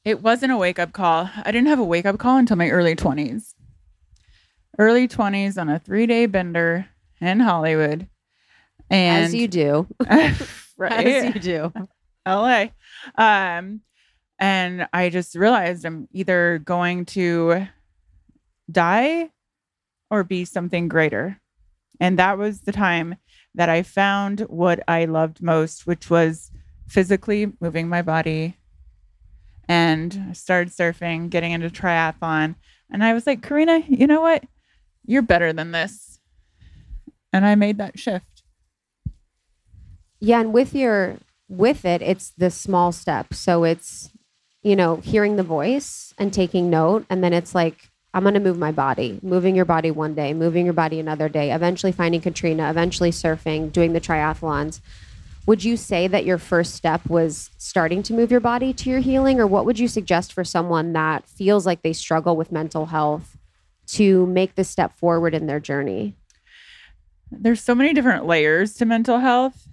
it 0.05 0.24
wasn't 0.24 0.53
a 0.53 0.57
wake 0.57 0.79
up 0.79 0.93
call. 0.93 1.29
I 1.43 1.51
didn't 1.51 1.67
have 1.67 1.79
a 1.79 1.83
wake 1.83 2.05
up 2.05 2.17
call 2.17 2.38
until 2.38 2.55
my 2.55 2.69
early 2.69 2.95
20s. 2.95 3.55
Early 4.79 5.05
20s 5.05 5.59
on 5.59 5.67
a 5.67 5.79
three 5.79 6.07
day 6.07 6.27
bender 6.27 6.88
in 7.19 7.41
Hollywood. 7.41 8.07
And 8.89 9.25
As 9.25 9.36
you 9.36 9.50
do. 9.50 9.86
right. 10.77 11.07
As 11.07 11.36
you 11.36 11.41
do. 11.41 11.74
LA. 12.25 12.67
Um, 13.15 13.81
and 14.39 14.88
I 14.93 15.09
just 15.09 15.36
realized 15.36 15.83
I'm 15.86 16.07
either 16.13 16.62
going 16.63 17.03
to 17.07 17.67
die 18.71 19.31
or 20.10 20.24
be 20.24 20.46
something 20.46 20.88
greater. 20.88 21.40
And 22.00 22.18
that 22.20 22.38
was 22.38 22.62
the 22.62 22.72
time 22.72 23.16
that 23.56 23.70
I 23.70 23.84
found 23.84 24.42
what 24.42 24.80
I 24.88 25.06
loved 25.06 25.42
most, 25.42 25.88
which 25.88 26.10
was 26.10 26.52
physically 26.88 27.52
moving 27.60 27.90
my 27.90 28.02
body. 28.02 28.58
And 29.68 30.28
I 30.30 30.34
started 30.34 30.72
surfing, 30.72 31.30
getting 31.30 31.52
into 31.52 31.70
triathlon. 31.70 32.56
And 32.90 33.04
I 33.04 33.14
was 33.14 33.28
like, 33.28 33.42
Karena, 33.42 33.84
you 33.88 34.08
know 34.08 34.22
what? 34.22 34.44
You're 35.06 35.22
better 35.22 35.52
than 35.54 35.72
this. 35.72 36.20
And 37.34 37.46
I 37.46 37.56
made 37.56 37.78
that 37.80 38.00
shift. 38.00 38.44
Yeah, 40.20 40.40
and 40.40 40.54
with 40.54 40.74
your 40.74 41.18
with 41.50 41.86
it, 41.86 42.02
it's 42.02 42.32
the 42.38 42.50
small 42.50 42.92
step. 42.92 43.34
So 43.34 43.64
it's 43.64 44.10
you 44.64 44.76
know 44.76 44.98
hearing 44.98 45.36
the 45.36 45.44
voice 45.44 46.14
and 46.18 46.34
taking 46.34 46.70
note, 46.70 47.06
and 47.10 47.24
then 47.24 47.34
it's 47.34 47.54
like 47.54 47.90
I'm 48.17 48.24
going 48.24 48.33
to 48.33 48.39
move 48.39 48.57
my 48.57 48.71
body, 48.71 49.19
moving 49.21 49.55
your 49.55 49.63
body 49.63 49.91
one 49.91 50.15
day, 50.15 50.33
moving 50.33 50.65
your 50.65 50.74
body 50.74 51.00
another 51.00 51.29
day, 51.29 51.51
eventually 51.51 51.91
finding 51.91 52.19
Katrina, 52.19 52.67
eventually 52.67 53.12
surfing, 53.12 53.71
doing 53.71 53.93
the 53.93 54.01
triathlons. 54.01 54.79
Would 55.45 55.63
you 55.63 55.77
say 55.77 56.07
that 56.07 56.25
your 56.25 56.39
first 56.39 56.74
step 56.74 57.07
was 57.07 57.51
starting 57.59 58.01
to 58.01 58.15
move 58.15 58.31
your 58.31 58.39
body 58.39 58.74
to 58.74 58.89
your 58.89 59.01
healing, 59.01 59.39
or 59.39 59.45
what 59.45 59.65
would 59.65 59.77
you 59.77 59.88
suggest 59.88 60.33
for 60.33 60.43
someone 60.43 60.93
that 60.93 61.27
feels 61.27 61.67
like 61.67 61.83
they 61.83 61.93
struggle 61.93 62.36
with 62.36 62.51
mental 62.51 62.88
health 62.88 63.38
to 63.89 64.25
make 64.25 64.55
the 64.55 64.63
step 64.63 64.97
forward 64.97 65.36
in 65.36 65.45
their 65.45 65.59
journey? 65.59 66.15
There's 67.29 67.62
so 67.62 67.75
many 67.75 67.93
different 67.93 68.25
layers 68.25 68.74
to 68.77 68.86
mental 68.86 69.19
health. 69.19 69.69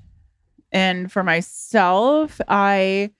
And 0.70 1.10
for 1.10 1.22
myself, 1.22 2.42
I 2.46 3.12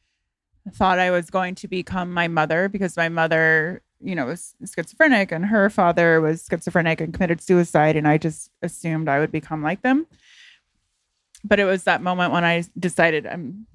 thought 0.71 0.99
I 0.99 1.11
was 1.13 1.31
going 1.31 1.55
to 1.55 1.69
become 1.69 2.13
my 2.13 2.29
mother 2.29 2.69
because 2.69 2.95
my 2.95 3.09
mother, 3.09 3.81
you 4.05 4.15
know, 4.15 4.27
was 4.27 4.55
schizophrenic 4.73 5.33
and 5.33 5.47
her 5.47 5.71
father 5.71 6.21
was 6.21 6.47
schizophrenic 6.49 7.01
and 7.01 7.15
committed 7.15 7.41
suicide. 7.41 7.97
And 7.97 8.07
I 8.07 8.19
just 8.19 8.51
assumed 8.63 9.09
I 9.09 9.19
would 9.19 9.33
become 9.33 9.63
like 9.63 9.83
them. 9.83 10.07
But 11.43 11.59
it 11.59 11.65
was 11.65 11.85
that 11.85 12.03
moment 12.03 12.33
when 12.33 12.45
I 12.45 12.65
decided 12.79 13.27
I'm 13.27 13.67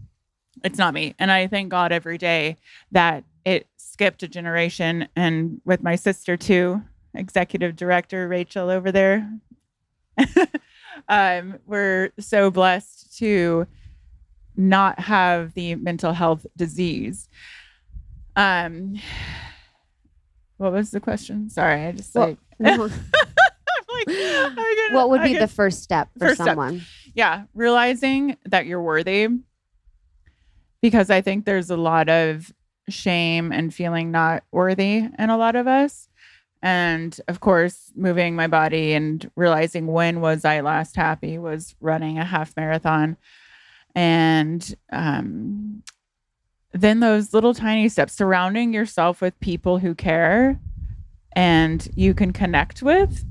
it's 0.64 0.78
not 0.78 0.94
me. 0.94 1.16
And 1.20 1.32
I 1.32 1.48
thank 1.48 1.70
God 1.70 1.92
every 1.92 2.18
day 2.18 2.58
that 2.92 3.24
it 3.46 3.68
skipped 3.78 4.24
a 4.24 4.28
generation 4.28 5.08
and 5.16 5.62
with 5.66 5.82
my 5.82 5.96
sister 5.96 6.36
too, 6.36 6.82
executive 7.14 7.76
director 7.76 8.28
Rachel 8.28 8.70
over 8.70 8.92
there. 8.92 9.32
um, 11.10 11.60
we're 11.66 12.12
so 12.20 12.52
blessed 12.52 13.18
to 13.20 13.68
not 14.56 15.00
have 15.00 15.54
the 15.54 15.76
mental 15.76 16.14
health 16.14 16.46
disease. 16.58 17.30
Um, 18.36 19.00
what 20.60 20.72
was 20.72 20.92
the 20.92 21.00
question? 21.00 21.50
Sorry, 21.50 21.86
I 21.88 21.92
just 21.94 22.14
Well, 22.14 22.28
like, 22.28 22.38
no. 22.60 22.72
I'm 22.84 22.90
like 22.90 24.08
I 24.10 24.86
get- 24.88 24.96
what 24.96 25.10
would 25.10 25.22
I 25.22 25.24
be 25.24 25.34
get- 25.34 25.40
the 25.40 25.48
first 25.48 25.82
step 25.84 26.10
for 26.14 26.28
First 26.28 26.36
step. 26.36 26.48
someone? 26.50 26.82
yeah, 27.16 27.44
realizing 27.56 28.38
that 28.46 28.66
you're 28.68 28.82
worthy. 28.82 29.28
Because 30.82 31.10
I 31.10 31.22
think 31.22 31.44
there's 31.46 31.70
a 31.70 31.76
lot 31.78 32.08
of 32.08 32.54
shame 32.88 33.52
and 33.52 33.74
feeling 33.74 34.12
not 34.12 34.44
worthy 34.52 35.08
in 35.18 35.30
a 35.30 35.38
lot 35.38 35.56
of 35.58 35.68
us. 35.68 36.08
And 36.62 37.20
of 37.28 37.40
course, 37.40 37.92
moving 37.96 38.36
my 38.36 38.48
body 38.48 38.94
and 38.94 39.30
realizing 39.36 39.88
when 39.88 40.22
was 40.22 40.46
I 40.46 40.62
last 40.62 40.96
happy 40.96 41.38
was 41.38 41.76
running 41.82 42.18
a 42.18 42.24
half 42.26 42.56
marathon. 42.56 43.18
And 43.96 44.76
um, 44.92 45.84
then 46.72 47.00
those 47.00 47.34
little 47.34 47.54
tiny 47.54 47.90
steps, 47.90 48.14
surrounding 48.14 48.74
yourself 48.74 49.22
with 49.22 49.40
people 49.40 49.80
who 49.80 49.96
care 49.96 50.60
and 51.34 51.88
you 51.96 52.14
can 52.14 52.34
connect 52.34 52.82
with. 52.82 53.26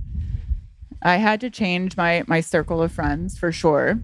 I 1.02 1.16
had 1.16 1.40
to 1.42 1.50
change 1.50 1.96
my 1.96 2.24
my 2.26 2.40
circle 2.40 2.82
of 2.82 2.92
friends 2.92 3.38
for 3.38 3.52
sure. 3.52 4.00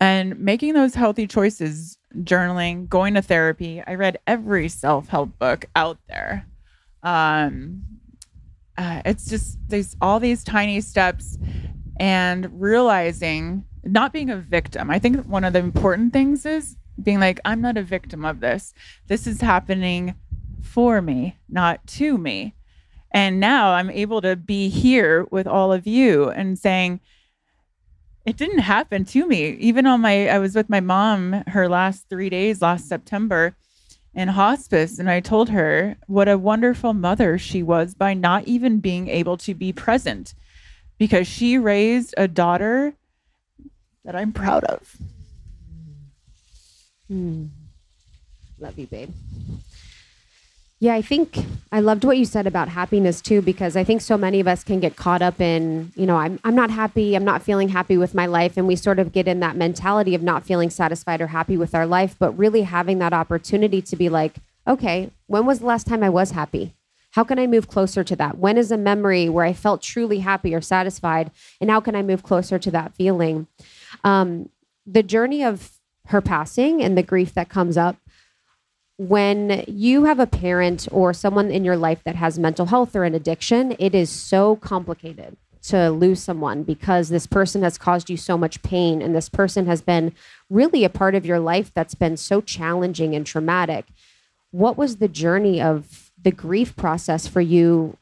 And 0.00 0.38
making 0.38 0.74
those 0.74 0.94
healthy 0.94 1.26
choices, 1.26 1.98
journaling, 2.18 2.88
going 2.88 3.14
to 3.14 3.22
therapy. 3.22 3.82
I 3.84 3.94
read 3.94 4.18
every 4.26 4.68
self-help 4.68 5.38
book 5.38 5.66
out 5.74 5.98
there. 6.08 6.46
Um 7.02 7.82
uh, 8.76 9.02
it's 9.04 9.28
just 9.28 9.58
these 9.68 9.96
all 10.00 10.20
these 10.20 10.44
tiny 10.44 10.80
steps 10.80 11.36
and 11.98 12.48
realizing 12.60 13.64
not 13.82 14.12
being 14.12 14.30
a 14.30 14.36
victim. 14.36 14.90
I 14.90 14.98
think 14.98 15.26
one 15.26 15.44
of 15.44 15.52
the 15.52 15.58
important 15.58 16.12
things 16.12 16.46
is 16.46 16.76
being 17.02 17.20
like 17.20 17.40
I'm 17.44 17.60
not 17.60 17.76
a 17.76 17.82
victim 17.82 18.24
of 18.24 18.40
this. 18.40 18.74
This 19.06 19.26
is 19.26 19.40
happening 19.40 20.14
for 20.62 21.00
me, 21.00 21.36
not 21.48 21.86
to 21.86 22.18
me. 22.18 22.54
And 23.10 23.40
now 23.40 23.72
I'm 23.72 23.90
able 23.90 24.20
to 24.20 24.36
be 24.36 24.68
here 24.68 25.26
with 25.30 25.46
all 25.46 25.72
of 25.72 25.86
you 25.86 26.28
and 26.28 26.58
saying, 26.58 27.00
it 28.26 28.36
didn't 28.36 28.58
happen 28.58 29.06
to 29.06 29.26
me. 29.26 29.52
Even 29.52 29.86
on 29.86 30.02
my, 30.02 30.28
I 30.28 30.38
was 30.38 30.54
with 30.54 30.68
my 30.68 30.80
mom 30.80 31.44
her 31.48 31.68
last 31.68 32.10
three 32.10 32.28
days 32.28 32.60
last 32.60 32.86
September 32.86 33.56
in 34.14 34.28
hospice. 34.28 34.98
And 34.98 35.08
I 35.08 35.20
told 35.20 35.48
her 35.48 35.96
what 36.06 36.28
a 36.28 36.36
wonderful 36.36 36.92
mother 36.92 37.38
she 37.38 37.62
was 37.62 37.94
by 37.94 38.12
not 38.12 38.46
even 38.46 38.80
being 38.80 39.08
able 39.08 39.38
to 39.38 39.54
be 39.54 39.72
present 39.72 40.34
because 40.98 41.26
she 41.26 41.56
raised 41.56 42.12
a 42.18 42.28
daughter 42.28 42.94
that 44.04 44.14
I'm 44.14 44.32
proud 44.32 44.64
of. 44.64 44.96
Hmm. 47.08 47.46
Love 48.58 48.78
you, 48.78 48.86
babe. 48.86 49.10
Yeah, 50.80 50.94
I 50.94 51.02
think 51.02 51.36
I 51.72 51.80
loved 51.80 52.04
what 52.04 52.18
you 52.18 52.24
said 52.24 52.46
about 52.46 52.68
happiness 52.68 53.20
too, 53.20 53.42
because 53.42 53.76
I 53.76 53.82
think 53.82 54.00
so 54.00 54.16
many 54.16 54.38
of 54.38 54.46
us 54.46 54.62
can 54.62 54.78
get 54.78 54.94
caught 54.94 55.22
up 55.22 55.40
in, 55.40 55.90
you 55.96 56.06
know, 56.06 56.16
I'm, 56.16 56.38
I'm 56.44 56.54
not 56.54 56.70
happy, 56.70 57.16
I'm 57.16 57.24
not 57.24 57.42
feeling 57.42 57.70
happy 57.70 57.96
with 57.96 58.14
my 58.14 58.26
life. 58.26 58.56
And 58.56 58.68
we 58.68 58.76
sort 58.76 59.00
of 59.00 59.10
get 59.10 59.26
in 59.26 59.40
that 59.40 59.56
mentality 59.56 60.14
of 60.14 60.22
not 60.22 60.46
feeling 60.46 60.70
satisfied 60.70 61.20
or 61.20 61.28
happy 61.28 61.56
with 61.56 61.74
our 61.74 61.86
life, 61.86 62.14
but 62.16 62.38
really 62.38 62.62
having 62.62 63.00
that 63.00 63.12
opportunity 63.12 63.82
to 63.82 63.96
be 63.96 64.08
like, 64.08 64.36
okay, 64.68 65.10
when 65.26 65.46
was 65.46 65.58
the 65.58 65.66
last 65.66 65.86
time 65.88 66.04
I 66.04 66.10
was 66.10 66.30
happy? 66.30 66.74
How 67.12 67.24
can 67.24 67.40
I 67.40 67.48
move 67.48 67.66
closer 67.66 68.04
to 68.04 68.14
that? 68.14 68.38
When 68.38 68.56
is 68.56 68.70
a 68.70 68.76
memory 68.76 69.28
where 69.28 69.44
I 69.44 69.54
felt 69.54 69.82
truly 69.82 70.20
happy 70.20 70.54
or 70.54 70.60
satisfied? 70.60 71.32
And 71.60 71.70
how 71.70 71.80
can 71.80 71.96
I 71.96 72.02
move 72.02 72.22
closer 72.22 72.58
to 72.58 72.70
that 72.70 72.94
feeling? 72.94 73.48
Um, 74.04 74.50
the 74.86 75.02
journey 75.02 75.42
of 75.42 75.77
her 76.08 76.20
passing 76.20 76.82
and 76.82 76.96
the 76.96 77.02
grief 77.02 77.34
that 77.34 77.48
comes 77.48 77.76
up 77.76 77.96
when 78.98 79.64
you 79.68 80.04
have 80.04 80.18
a 80.18 80.26
parent 80.26 80.88
or 80.90 81.14
someone 81.14 81.50
in 81.52 81.64
your 81.64 81.76
life 81.76 82.02
that 82.04 82.16
has 82.16 82.38
mental 82.38 82.66
health 82.66 82.96
or 82.96 83.04
an 83.04 83.14
addiction, 83.14 83.76
it 83.78 83.94
is 83.94 84.10
so 84.10 84.56
complicated 84.56 85.36
to 85.62 85.90
lose 85.90 86.20
someone 86.20 86.64
because 86.64 87.08
this 87.08 87.26
person 87.26 87.62
has 87.62 87.78
caused 87.78 88.10
you 88.10 88.16
so 88.16 88.36
much 88.36 88.60
pain 88.62 89.00
and 89.00 89.14
this 89.14 89.28
person 89.28 89.66
has 89.66 89.80
been 89.80 90.12
really 90.50 90.82
a 90.82 90.88
part 90.88 91.14
of 91.14 91.24
your 91.24 91.38
life 91.38 91.72
that's 91.74 91.94
been 91.94 92.16
so 92.16 92.40
challenging 92.40 93.14
and 93.14 93.24
traumatic. 93.24 93.86
What 94.50 94.76
was 94.76 94.96
the 94.96 95.08
journey 95.08 95.60
of 95.62 96.10
the 96.20 96.32
grief 96.32 96.74
process 96.74 97.28
for 97.28 97.40
you 97.40 97.96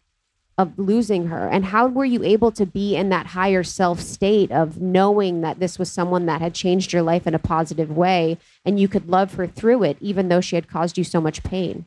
of 0.58 0.78
losing 0.78 1.26
her? 1.26 1.48
And 1.48 1.66
how 1.66 1.86
were 1.86 2.04
you 2.04 2.22
able 2.24 2.50
to 2.52 2.64
be 2.64 2.96
in 2.96 3.10
that 3.10 3.28
higher 3.28 3.62
self 3.62 4.00
state 4.00 4.50
of 4.50 4.80
knowing 4.80 5.42
that 5.42 5.60
this 5.60 5.78
was 5.78 5.90
someone 5.90 6.26
that 6.26 6.40
had 6.40 6.54
changed 6.54 6.92
your 6.92 7.02
life 7.02 7.26
in 7.26 7.34
a 7.34 7.38
positive 7.38 7.90
way 7.90 8.38
and 8.64 8.80
you 8.80 8.88
could 8.88 9.08
love 9.08 9.34
her 9.34 9.46
through 9.46 9.82
it 9.82 9.98
even 10.00 10.28
though 10.28 10.40
she 10.40 10.56
had 10.56 10.68
caused 10.68 10.96
you 10.96 11.04
so 11.04 11.20
much 11.20 11.42
pain? 11.42 11.86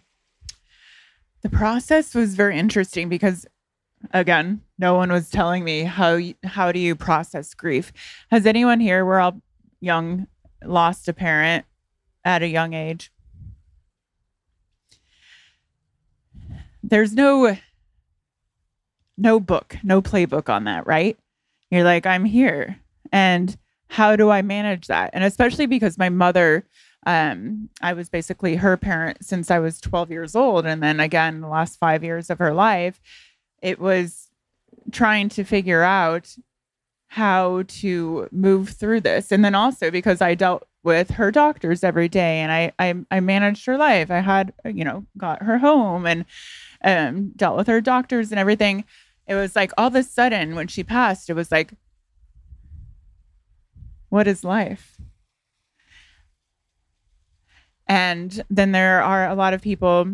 The 1.42 1.50
process 1.50 2.14
was 2.14 2.36
very 2.36 2.58
interesting 2.58 3.10
because 3.10 3.46
again 4.14 4.62
no 4.78 4.94
one 4.94 5.12
was 5.12 5.30
telling 5.30 5.64
me 5.64 5.84
how 5.84 6.20
how 6.44 6.72
do 6.72 6.80
you 6.80 6.96
process 6.96 7.54
grief? 7.54 7.92
Has 8.30 8.46
anyone 8.46 8.80
here 8.80 9.06
we're 9.06 9.20
all 9.20 9.42
young 9.80 10.28
lost 10.64 11.08
a 11.08 11.14
parent 11.14 11.66
at 12.24 12.44
a 12.44 12.48
young 12.48 12.74
age? 12.74 13.12
There's 16.84 17.14
no 17.14 17.58
no 19.20 19.40
book, 19.40 19.78
no 19.84 20.02
playbook 20.02 20.50
on 20.50 20.64
that, 20.64 20.88
right? 20.88 21.18
You're 21.70 21.84
like, 21.84 22.06
I'm 22.06 22.26
here. 22.26 22.80
And 23.12 23.56
how 23.88 24.16
do 24.16 24.30
I 24.30 24.42
manage 24.42 24.88
that? 24.88 25.12
And 25.14 25.24
especially 25.24 25.66
because 25.66 25.98
my 25.98 26.10
mother, 26.10 26.66
um, 27.06 27.70
I 27.82 27.94
was 27.94 28.10
basically 28.10 28.56
her 28.56 28.78
parent 28.78 29.24
since 29.24 29.52
I 29.52 29.60
was 29.60 29.82
12 29.82 30.10
years 30.12 30.36
old. 30.36 30.66
And 30.66 30.82
then 30.82 31.00
again, 31.00 31.42
the 31.42 31.48
last 31.48 31.78
five 31.80 32.04
years 32.04 32.30
of 32.30 32.40
her 32.40 32.54
life, 32.54 33.00
it 33.62 33.80
was 33.80 34.30
trying 34.92 35.30
to 35.30 35.44
figure 35.44 35.84
out 35.84 36.36
how 37.08 37.64
to 37.68 38.30
move 38.32 38.70
through 38.70 39.02
this. 39.02 39.32
And 39.32 39.44
then 39.44 39.56
also 39.56 39.92
because 39.92 40.22
I 40.22 40.36
dealt 40.36 40.68
with 40.84 41.12
her 41.12 41.32
doctors 41.32 41.84
every 41.84 42.08
day 42.08 42.40
and 42.40 42.52
I, 42.52 42.72
I, 42.80 42.94
I 43.12 43.20
managed 43.20 43.66
her 43.66 43.78
life. 43.78 44.12
I 44.12 44.20
had, 44.20 44.54
you 44.64 44.86
know, 44.86 45.06
got 45.18 45.44
her 45.44 45.58
home 45.58 46.06
and 46.06 46.26
um, 46.84 47.32
dealt 47.36 47.58
with 47.58 47.68
her 47.68 47.82
doctors 47.82 48.32
and 48.32 48.40
everything 48.40 48.86
it 49.30 49.36
was 49.36 49.56
like 49.56 49.72
all 49.78 49.88
of 49.88 49.96
a 49.96 50.02
sudden 50.02 50.56
when 50.56 50.68
she 50.68 50.84
passed, 50.84 51.30
it 51.30 51.36
was 51.36 51.52
like, 51.52 51.72
what 54.10 54.28
is 54.28 54.44
life? 54.44 55.00
And 57.88 58.44
then 58.50 58.72
there 58.72 59.04
are 59.04 59.30
a 59.30 59.36
lot 59.36 59.54
of 59.54 59.62
people 59.62 60.12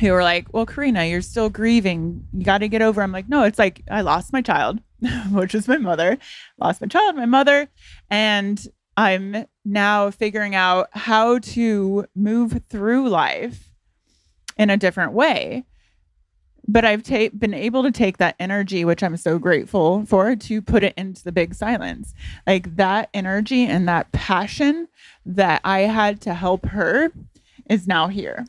who 0.00 0.12
are 0.12 0.24
like, 0.24 0.52
well, 0.52 0.66
Karena, 0.66 1.04
you're 1.04 1.22
still 1.22 1.50
grieving. 1.50 2.26
You 2.32 2.44
got 2.44 2.58
to 2.58 2.68
get 2.68 2.82
over. 2.82 3.00
I'm 3.00 3.12
like, 3.12 3.28
no, 3.28 3.44
it's 3.44 3.60
like 3.60 3.82
I 3.88 4.00
lost 4.00 4.32
my 4.32 4.42
child, 4.42 4.80
which 5.30 5.54
is 5.54 5.68
my 5.68 5.78
mother, 5.78 6.18
lost 6.58 6.80
my 6.80 6.88
child, 6.88 7.14
my 7.14 7.26
mother. 7.26 7.68
And 8.10 8.60
I'm 8.96 9.46
now 9.64 10.10
figuring 10.10 10.56
out 10.56 10.88
how 10.92 11.38
to 11.38 12.06
move 12.16 12.60
through 12.68 13.08
life 13.08 13.70
in 14.58 14.68
a 14.68 14.76
different 14.76 15.12
way 15.12 15.64
but 16.72 16.86
I've 16.86 17.02
ta- 17.02 17.28
been 17.38 17.52
able 17.52 17.82
to 17.82 17.90
take 17.90 18.16
that 18.16 18.34
energy, 18.40 18.82
which 18.82 19.02
I'm 19.02 19.18
so 19.18 19.38
grateful 19.38 20.06
for, 20.06 20.34
to 20.34 20.62
put 20.62 20.82
it 20.82 20.94
into 20.96 21.22
the 21.22 21.30
big 21.30 21.54
silence. 21.54 22.14
Like 22.46 22.76
that 22.76 23.10
energy 23.12 23.66
and 23.66 23.86
that 23.88 24.10
passion 24.12 24.88
that 25.26 25.60
I 25.64 25.80
had 25.80 26.22
to 26.22 26.32
help 26.32 26.64
her 26.66 27.12
is 27.68 27.86
now 27.86 28.08
here. 28.08 28.46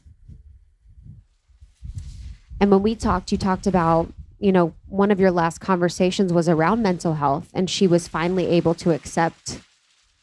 And 2.62 2.72
when 2.72 2.82
we 2.82 2.96
talked, 2.96 3.34
you 3.34 3.38
talked 3.38 3.68
about, 3.68 4.14
you 4.40 4.54
know, 4.54 4.74
one 4.88 5.12
of 5.12 5.20
your 5.20 5.32
last 5.32 5.60
conversations 5.60 6.32
was 6.32 6.48
around 6.48 6.82
mental 6.82 7.16
health, 7.16 7.50
and 7.54 7.70
she 7.70 7.88
was 7.88 8.08
finally 8.08 8.48
able 8.48 8.74
to 8.76 8.92
accept 8.92 9.60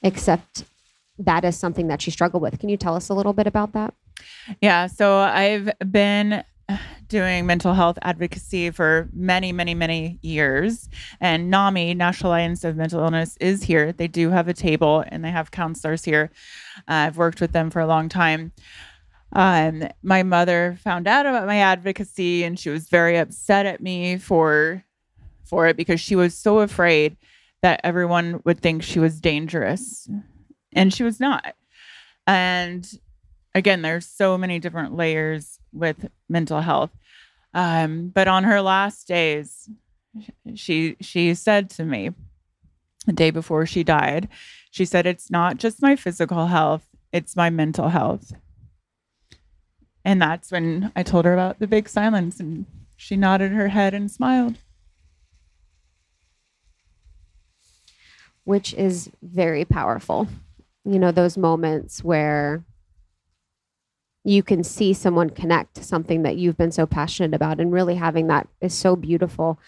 accept 0.02 0.64
that 1.18 1.44
as 1.44 1.58
something 1.58 1.88
that 1.88 2.00
she 2.00 2.10
struggled 2.10 2.42
with. 2.42 2.58
Can 2.58 2.70
you 2.70 2.78
tell 2.78 2.96
us 2.96 3.10
a 3.10 3.14
little 3.14 3.34
bit 3.34 3.46
about 3.46 3.72
that? 3.74 3.92
Yeah. 4.62 4.86
So 4.86 5.18
I've 5.18 5.70
been 5.90 6.42
doing 7.08 7.46
mental 7.46 7.74
health 7.74 7.98
advocacy 8.02 8.70
for 8.70 9.08
many, 9.12 9.52
many, 9.52 9.74
many 9.74 10.18
years. 10.22 10.88
And 11.20 11.50
NAMI, 11.50 11.94
National 11.94 12.32
Alliance 12.32 12.64
of 12.64 12.76
Mental 12.76 13.00
Illness, 13.00 13.36
is 13.40 13.62
here. 13.62 13.92
They 13.92 14.08
do 14.08 14.30
have 14.30 14.48
a 14.48 14.54
table 14.54 15.04
and 15.08 15.24
they 15.24 15.30
have 15.30 15.50
counselors 15.50 16.04
here. 16.04 16.30
Uh, 16.88 17.06
I've 17.06 17.16
worked 17.16 17.40
with 17.40 17.52
them 17.52 17.70
for 17.70 17.80
a 17.80 17.86
long 17.86 18.08
time. 18.08 18.52
Um, 19.32 19.84
my 20.02 20.22
mother 20.22 20.78
found 20.82 21.06
out 21.06 21.26
about 21.26 21.46
my 21.46 21.58
advocacy 21.58 22.44
and 22.44 22.58
she 22.58 22.70
was 22.70 22.88
very 22.88 23.16
upset 23.16 23.66
at 23.66 23.80
me 23.80 24.18
for 24.18 24.84
for 25.44 25.66
it 25.66 25.76
because 25.76 26.00
she 26.00 26.14
was 26.14 26.36
so 26.36 26.60
afraid 26.60 27.16
that 27.62 27.80
everyone 27.82 28.40
would 28.44 28.60
think 28.60 28.82
she 28.82 28.98
was 28.98 29.20
dangerous. 29.20 30.08
And 30.72 30.94
she 30.94 31.02
was 31.02 31.18
not. 31.18 31.54
And 32.26 32.88
again, 33.54 33.82
there's 33.82 34.06
so 34.06 34.38
many 34.38 34.58
different 34.58 34.94
layers 34.94 35.58
with 35.72 36.08
mental 36.28 36.60
health. 36.60 36.90
Um, 37.52 38.08
but 38.08 38.28
on 38.28 38.44
her 38.44 38.62
last 38.62 39.08
days, 39.08 39.68
she 40.54 40.96
she 41.00 41.34
said 41.34 41.70
to 41.70 41.84
me 41.84 42.10
the 43.06 43.12
day 43.12 43.30
before 43.30 43.66
she 43.66 43.82
died, 43.82 44.28
she 44.70 44.84
said, 44.84 45.06
It's 45.06 45.30
not 45.30 45.56
just 45.56 45.82
my 45.82 45.96
physical 45.96 46.46
health, 46.46 46.88
it's 47.12 47.36
my 47.36 47.50
mental 47.50 47.88
health. 47.88 48.32
And 50.04 50.20
that's 50.20 50.50
when 50.50 50.92
I 50.96 51.02
told 51.02 51.24
her 51.24 51.34
about 51.34 51.58
the 51.58 51.66
big 51.66 51.88
silence, 51.88 52.40
and 52.40 52.66
she 52.96 53.16
nodded 53.16 53.52
her 53.52 53.68
head 53.68 53.94
and 53.94 54.10
smiled. 54.10 54.56
Which 58.44 58.72
is 58.74 59.10
very 59.22 59.64
powerful. 59.64 60.28
You 60.84 60.98
know, 60.98 61.12
those 61.12 61.36
moments 61.36 62.02
where 62.02 62.64
you 64.24 64.42
can 64.42 64.62
see 64.62 64.92
someone 64.92 65.30
connect 65.30 65.74
to 65.74 65.84
something 65.84 66.22
that 66.22 66.36
you've 66.36 66.56
been 66.56 66.72
so 66.72 66.86
passionate 66.86 67.34
about 67.34 67.60
and 67.60 67.72
really 67.72 67.94
having 67.94 68.26
that 68.26 68.48
is 68.60 68.74
so 68.74 68.94
beautiful. 68.94 69.58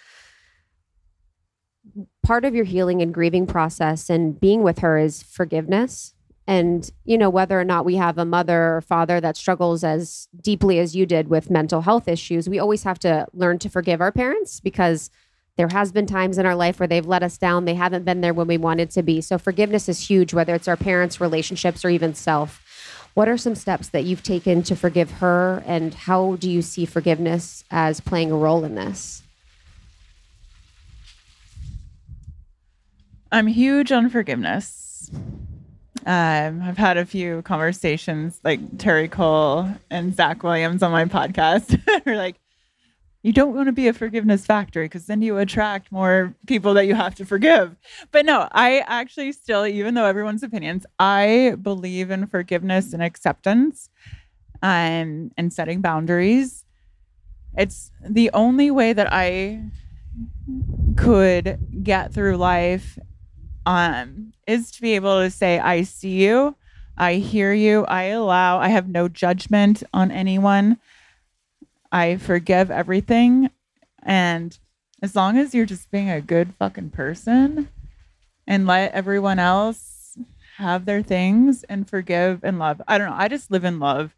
Part 2.22 2.44
of 2.44 2.54
your 2.54 2.64
healing 2.64 3.00
and 3.00 3.14
grieving 3.14 3.46
process 3.46 4.10
and 4.10 4.38
being 4.38 4.62
with 4.62 4.80
her 4.80 4.98
is 4.98 5.22
forgiveness. 5.22 6.14
And 6.46 6.90
you 7.04 7.16
know 7.16 7.30
whether 7.30 7.58
or 7.58 7.64
not 7.64 7.84
we 7.84 7.96
have 7.96 8.18
a 8.18 8.24
mother 8.24 8.76
or 8.76 8.80
father 8.80 9.20
that 9.20 9.36
struggles 9.36 9.84
as 9.84 10.28
deeply 10.38 10.80
as 10.80 10.94
you 10.94 11.06
did 11.06 11.28
with 11.28 11.50
mental 11.50 11.82
health 11.82 12.08
issues 12.08 12.48
we 12.48 12.58
always 12.58 12.82
have 12.82 12.98
to 12.98 13.28
learn 13.32 13.60
to 13.60 13.68
forgive 13.68 14.00
our 14.00 14.10
parents 14.10 14.58
because 14.58 15.08
there 15.56 15.68
has 15.68 15.92
been 15.92 16.06
times 16.06 16.38
in 16.38 16.46
our 16.46 16.56
life 16.56 16.80
where 16.80 16.86
they've 16.86 17.06
let 17.06 17.22
us 17.22 17.36
down. 17.38 17.64
They 17.64 17.74
haven't 17.74 18.04
been 18.04 18.22
there 18.22 18.34
when 18.34 18.46
we 18.46 18.56
wanted 18.56 18.90
to 18.92 19.02
be. 19.02 19.20
So 19.20 19.38
forgiveness 19.38 19.88
is 19.88 20.08
huge 20.08 20.34
whether 20.34 20.54
it's 20.54 20.68
our 20.68 20.76
parents 20.76 21.20
relationships 21.20 21.84
or 21.84 21.90
even 21.90 22.14
self 22.14 22.60
what 23.14 23.28
are 23.28 23.36
some 23.36 23.54
steps 23.54 23.88
that 23.90 24.04
you've 24.04 24.22
taken 24.22 24.62
to 24.64 24.76
forgive 24.76 25.10
her, 25.12 25.62
and 25.66 25.94
how 25.94 26.36
do 26.36 26.50
you 26.50 26.62
see 26.62 26.84
forgiveness 26.84 27.64
as 27.70 28.00
playing 28.00 28.32
a 28.32 28.36
role 28.36 28.64
in 28.64 28.74
this? 28.74 29.22
I'm 33.30 33.46
huge 33.46 33.92
on 33.92 34.10
forgiveness. 34.10 35.10
Um, 36.04 36.62
I've 36.62 36.78
had 36.78 36.96
a 36.96 37.06
few 37.06 37.42
conversations 37.42 38.40
like 38.42 38.60
Terri 38.76 39.10
Cole 39.10 39.68
and 39.90 40.14
Zach 40.14 40.42
Williams 40.42 40.82
on 40.82 40.90
my 40.90 41.04
podcast. 41.04 41.80
We're 42.06 42.16
like, 42.16 42.36
you 43.22 43.32
don't 43.32 43.54
want 43.54 43.68
to 43.68 43.72
be 43.72 43.86
a 43.88 43.92
forgiveness 43.92 44.44
factory 44.44 44.86
because 44.86 45.06
then 45.06 45.22
you 45.22 45.38
attract 45.38 45.92
more 45.92 46.34
people 46.46 46.74
that 46.74 46.86
you 46.86 46.94
have 46.94 47.14
to 47.16 47.24
forgive. 47.24 47.76
But 48.10 48.26
no, 48.26 48.48
I 48.52 48.80
actually 48.80 49.32
still, 49.32 49.66
even 49.66 49.94
though 49.94 50.04
everyone's 50.04 50.42
opinions, 50.42 50.84
I 50.98 51.56
believe 51.62 52.10
in 52.10 52.26
forgiveness 52.26 52.92
and 52.92 53.02
acceptance 53.02 53.88
um, 54.60 55.30
and 55.36 55.52
setting 55.52 55.80
boundaries. 55.80 56.64
It's 57.56 57.92
the 58.04 58.30
only 58.32 58.70
way 58.70 58.92
that 58.92 59.12
I 59.12 59.62
could 60.96 61.58
get 61.82 62.12
through 62.12 62.36
life 62.38 62.98
um, 63.66 64.32
is 64.46 64.72
to 64.72 64.82
be 64.82 64.94
able 64.94 65.20
to 65.20 65.30
say, 65.30 65.60
I 65.60 65.82
see 65.82 66.22
you, 66.24 66.56
I 66.96 67.14
hear 67.14 67.52
you, 67.52 67.84
I 67.84 68.04
allow, 68.04 68.58
I 68.58 68.68
have 68.68 68.88
no 68.88 69.08
judgment 69.08 69.82
on 69.92 70.10
anyone. 70.10 70.78
I 71.92 72.16
forgive 72.16 72.70
everything. 72.70 73.50
And 74.02 74.58
as 75.02 75.14
long 75.14 75.36
as 75.38 75.54
you're 75.54 75.66
just 75.66 75.90
being 75.90 76.10
a 76.10 76.20
good 76.20 76.54
fucking 76.58 76.90
person 76.90 77.68
and 78.46 78.66
let 78.66 78.92
everyone 78.92 79.38
else 79.38 80.16
have 80.56 80.84
their 80.84 81.02
things 81.02 81.64
and 81.64 81.88
forgive 81.88 82.42
and 82.42 82.58
love. 82.58 82.82
I 82.88 82.98
don't 82.98 83.10
know. 83.10 83.16
I 83.16 83.28
just 83.28 83.50
live 83.50 83.64
in 83.64 83.78
love. 83.78 84.14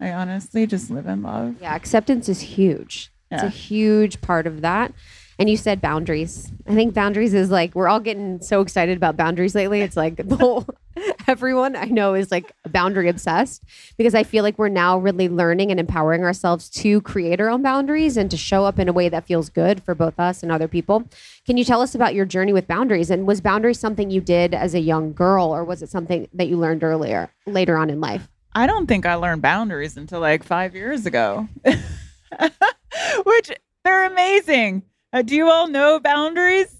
I 0.00 0.12
honestly 0.12 0.66
just 0.66 0.90
live 0.90 1.06
in 1.06 1.22
love. 1.22 1.56
Yeah, 1.60 1.74
acceptance 1.74 2.28
is 2.28 2.40
huge. 2.40 3.10
Yeah. 3.30 3.46
It's 3.46 3.54
a 3.54 3.58
huge 3.58 4.20
part 4.20 4.46
of 4.46 4.60
that. 4.62 4.92
And 5.38 5.48
you 5.48 5.56
said 5.56 5.80
boundaries. 5.80 6.50
I 6.66 6.74
think 6.74 6.94
boundaries 6.94 7.34
is 7.34 7.50
like 7.50 7.74
we're 7.74 7.88
all 7.88 8.00
getting 8.00 8.40
so 8.40 8.60
excited 8.60 8.96
about 8.96 9.16
boundaries 9.16 9.54
lately. 9.54 9.80
It's 9.80 9.96
like 9.96 10.16
the 10.16 10.36
whole 10.36 10.66
everyone 11.26 11.76
I 11.76 11.86
know 11.86 12.14
is 12.14 12.30
like 12.30 12.52
boundary 12.68 13.08
obsessed 13.08 13.62
because 13.96 14.14
I 14.14 14.22
feel 14.22 14.42
like 14.42 14.58
we're 14.58 14.68
now 14.68 14.98
really 14.98 15.28
learning 15.28 15.70
and 15.70 15.80
empowering 15.80 16.24
ourselves 16.24 16.68
to 16.70 17.00
create 17.02 17.40
our 17.40 17.48
own 17.48 17.62
boundaries 17.62 18.16
and 18.16 18.30
to 18.30 18.36
show 18.36 18.64
up 18.64 18.78
in 18.78 18.88
a 18.88 18.92
way 18.92 19.08
that 19.08 19.26
feels 19.26 19.48
good 19.48 19.82
for 19.82 19.94
both 19.94 20.18
us 20.18 20.42
and 20.42 20.50
other 20.52 20.68
people. 20.68 21.04
Can 21.46 21.56
you 21.56 21.64
tell 21.64 21.80
us 21.80 21.94
about 21.94 22.14
your 22.14 22.24
journey 22.26 22.52
with 22.52 22.66
boundaries? 22.66 23.10
And 23.10 23.26
was 23.26 23.40
boundaries 23.40 23.78
something 23.78 24.10
you 24.10 24.20
did 24.20 24.54
as 24.54 24.74
a 24.74 24.80
young 24.80 25.12
girl 25.12 25.54
or 25.54 25.64
was 25.64 25.82
it 25.82 25.90
something 25.90 26.28
that 26.34 26.48
you 26.48 26.56
learned 26.56 26.82
earlier 26.82 27.30
later 27.46 27.76
on 27.76 27.90
in 27.90 28.00
life? 28.00 28.28
I 28.54 28.66
don't 28.66 28.86
think 28.86 29.06
I 29.06 29.14
learned 29.14 29.42
boundaries 29.42 29.96
until 29.96 30.20
like 30.20 30.42
5 30.42 30.74
years 30.74 31.06
ago. 31.06 31.48
Which 33.24 33.52
they're 33.84 34.06
amazing. 34.06 34.82
Uh, 35.12 35.22
do 35.22 35.34
you 35.34 35.48
all 35.48 35.68
know 35.68 36.00
boundaries? 36.00 36.74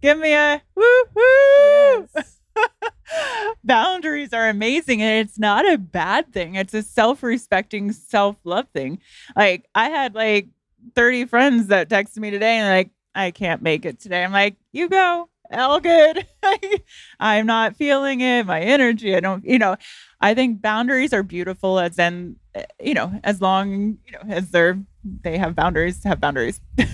Give 0.00 0.18
me 0.18 0.32
a 0.32 0.60
woo 0.74 1.04
woo. 1.14 2.08
Yes. 2.14 2.40
boundaries 3.64 4.32
are 4.32 4.48
amazing 4.48 5.02
and 5.02 5.26
it's 5.26 5.38
not 5.38 5.70
a 5.70 5.78
bad 5.78 6.32
thing. 6.32 6.54
It's 6.54 6.74
a 6.74 6.82
self-respecting, 6.82 7.92
self-love 7.92 8.68
thing. 8.74 9.00
Like 9.36 9.66
I 9.74 9.88
had 9.88 10.14
like 10.14 10.48
30 10.94 11.26
friends 11.26 11.68
that 11.68 11.88
texted 11.88 12.18
me 12.18 12.30
today 12.30 12.56
and 12.56 12.68
like 12.68 12.90
I 13.14 13.30
can't 13.30 13.62
make 13.62 13.84
it 13.84 14.00
today. 14.00 14.24
I'm 14.24 14.32
like, 14.32 14.56
you 14.72 14.88
go. 14.88 15.28
All 15.52 15.80
good. 15.80 16.26
I'm 17.20 17.46
not 17.46 17.76
feeling 17.76 18.22
it. 18.22 18.46
My 18.46 18.60
energy. 18.60 19.14
I 19.14 19.20
don't, 19.20 19.44
you 19.44 19.58
know, 19.58 19.76
I 20.20 20.34
think 20.34 20.62
boundaries 20.62 21.12
are 21.12 21.22
beautiful 21.22 21.78
as 21.78 21.96
then, 21.96 22.36
eh, 22.54 22.64
you 22.80 22.94
know, 22.94 23.20
as 23.22 23.42
long, 23.42 23.98
you 24.06 24.12
know, 24.12 24.22
as 24.28 24.50
they're 24.50 24.78
they 25.04 25.36
have 25.36 25.54
boundaries, 25.54 26.04
have 26.04 26.20
boundaries. 26.20 26.60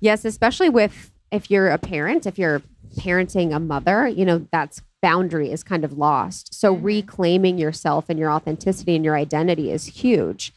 yes, 0.00 0.24
especially 0.24 0.68
with 0.68 1.10
if 1.30 1.50
you're 1.50 1.68
a 1.68 1.78
parent, 1.78 2.26
if 2.26 2.38
you're 2.38 2.62
parenting 2.96 3.54
a 3.54 3.60
mother, 3.60 4.06
you 4.06 4.24
know, 4.24 4.46
that's 4.52 4.82
boundary 5.00 5.50
is 5.50 5.64
kind 5.64 5.84
of 5.84 5.92
lost. 5.98 6.54
So 6.54 6.76
Mhm. 6.76 6.84
reclaiming 6.84 7.58
yourself 7.58 8.06
and 8.08 8.18
your 8.18 8.30
authenticity 8.30 8.94
and 8.94 9.04
your 9.04 9.16
identity 9.16 9.70
is 9.70 9.86
huge. 9.86 10.52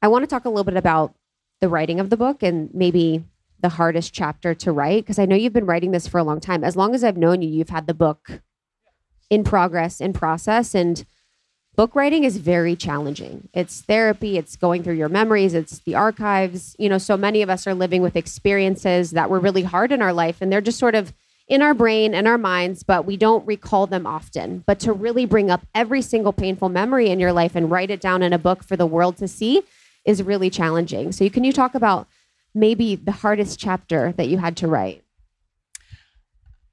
I 0.00 0.08
want 0.08 0.22
to 0.22 0.28
talk 0.28 0.44
a 0.44 0.48
little 0.48 0.64
bit 0.64 0.76
about 0.76 1.14
the 1.60 1.68
writing 1.68 1.98
of 1.98 2.10
the 2.10 2.16
book 2.16 2.42
and 2.42 2.72
maybe 2.72 3.24
the 3.60 3.70
hardest 3.70 4.12
chapter 4.12 4.54
to 4.54 4.70
write 4.70 5.02
because 5.04 5.18
I 5.18 5.26
know 5.26 5.34
you've 5.34 5.52
been 5.52 5.66
writing 5.66 5.90
this 5.90 6.06
for 6.06 6.18
a 6.18 6.22
long 6.24 6.38
time. 6.38 6.62
As 6.62 6.76
long 6.76 6.94
as 6.94 7.02
I've 7.02 7.16
known 7.16 7.42
you, 7.42 7.48
you've 7.48 7.70
had 7.70 7.88
the 7.88 7.94
book 7.94 8.40
in 9.28 9.42
progress, 9.42 10.00
in 10.00 10.12
process, 10.12 10.74
and 10.74 11.04
book 11.78 11.94
writing 11.94 12.24
is 12.24 12.38
very 12.38 12.74
challenging. 12.74 13.48
It's 13.54 13.82
therapy, 13.82 14.36
it's 14.36 14.56
going 14.56 14.82
through 14.82 14.96
your 14.96 15.08
memories, 15.08 15.54
it's 15.54 15.78
the 15.78 15.94
archives. 15.94 16.74
You 16.76 16.88
know, 16.88 16.98
so 16.98 17.16
many 17.16 17.40
of 17.40 17.48
us 17.48 17.68
are 17.68 17.74
living 17.74 18.02
with 18.02 18.16
experiences 18.16 19.12
that 19.12 19.30
were 19.30 19.38
really 19.38 19.62
hard 19.62 19.92
in 19.92 20.02
our 20.02 20.12
life 20.12 20.38
and 20.40 20.50
they're 20.50 20.60
just 20.60 20.80
sort 20.80 20.96
of 20.96 21.14
in 21.46 21.62
our 21.62 21.74
brain 21.74 22.16
and 22.16 22.26
our 22.26 22.36
minds, 22.36 22.82
but 22.82 23.06
we 23.06 23.16
don't 23.16 23.46
recall 23.46 23.86
them 23.86 24.08
often. 24.08 24.64
But 24.66 24.80
to 24.80 24.92
really 24.92 25.24
bring 25.24 25.52
up 25.52 25.68
every 25.72 26.02
single 26.02 26.32
painful 26.32 26.68
memory 26.68 27.10
in 27.10 27.20
your 27.20 27.32
life 27.32 27.54
and 27.54 27.70
write 27.70 27.92
it 27.92 28.00
down 28.00 28.24
in 28.24 28.32
a 28.32 28.38
book 28.38 28.64
for 28.64 28.76
the 28.76 28.84
world 28.84 29.16
to 29.18 29.28
see 29.28 29.62
is 30.04 30.20
really 30.20 30.50
challenging. 30.50 31.12
So, 31.12 31.30
can 31.30 31.44
you 31.44 31.52
talk 31.52 31.76
about 31.76 32.08
maybe 32.56 32.96
the 32.96 33.12
hardest 33.12 33.60
chapter 33.60 34.10
that 34.16 34.26
you 34.26 34.38
had 34.38 34.56
to 34.56 34.66
write? 34.66 35.04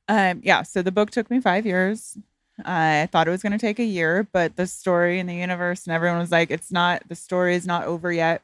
Um, 0.07 0.41
yeah, 0.43 0.63
so 0.63 0.81
the 0.81 0.91
book 0.91 1.11
took 1.11 1.29
me 1.29 1.39
five 1.39 1.67
years. 1.67 2.17
I 2.63 3.09
thought 3.11 3.27
it 3.27 3.31
was 3.31 3.41
going 3.41 3.51
to 3.51 3.57
take 3.57 3.79
a 3.79 3.83
year, 3.83 4.27
but 4.31 4.55
the 4.55 4.67
story 4.67 5.19
and 5.19 5.27
the 5.27 5.35
universe 5.35 5.85
and 5.85 5.93
everyone 5.93 6.19
was 6.19 6.31
like, 6.31 6.51
it's 6.51 6.71
not, 6.71 7.03
the 7.09 7.15
story 7.15 7.55
is 7.55 7.65
not 7.65 7.85
over 7.85 8.11
yet. 8.11 8.43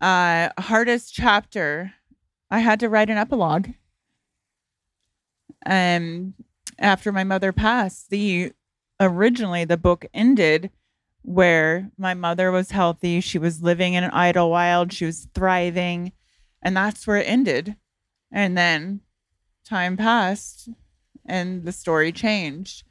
Uh, 0.00 0.50
hardest 0.58 1.12
chapter, 1.12 1.94
I 2.50 2.60
had 2.60 2.80
to 2.80 2.88
write 2.88 3.10
an 3.10 3.18
epilogue. 3.18 3.70
Um, 5.66 6.34
after 6.78 7.12
my 7.12 7.24
mother 7.24 7.52
passed, 7.52 8.10
the 8.10 8.52
originally 9.00 9.64
the 9.64 9.76
book 9.76 10.06
ended 10.14 10.70
where 11.22 11.90
my 11.96 12.14
mother 12.14 12.50
was 12.50 12.72
healthy, 12.72 13.20
she 13.20 13.38
was 13.38 13.62
living 13.62 13.94
in 13.94 14.02
an 14.02 14.10
Idyllwild, 14.10 14.90
she 14.90 15.06
was 15.06 15.28
thriving, 15.34 16.12
and 16.60 16.76
that's 16.76 17.06
where 17.06 17.18
it 17.18 17.28
ended. 17.28 17.76
And 18.32 18.58
then 18.58 19.00
time 19.64 19.96
passed 19.96 20.68
and 21.26 21.64
the 21.64 21.72
story 21.72 22.12
changed. 22.12 22.84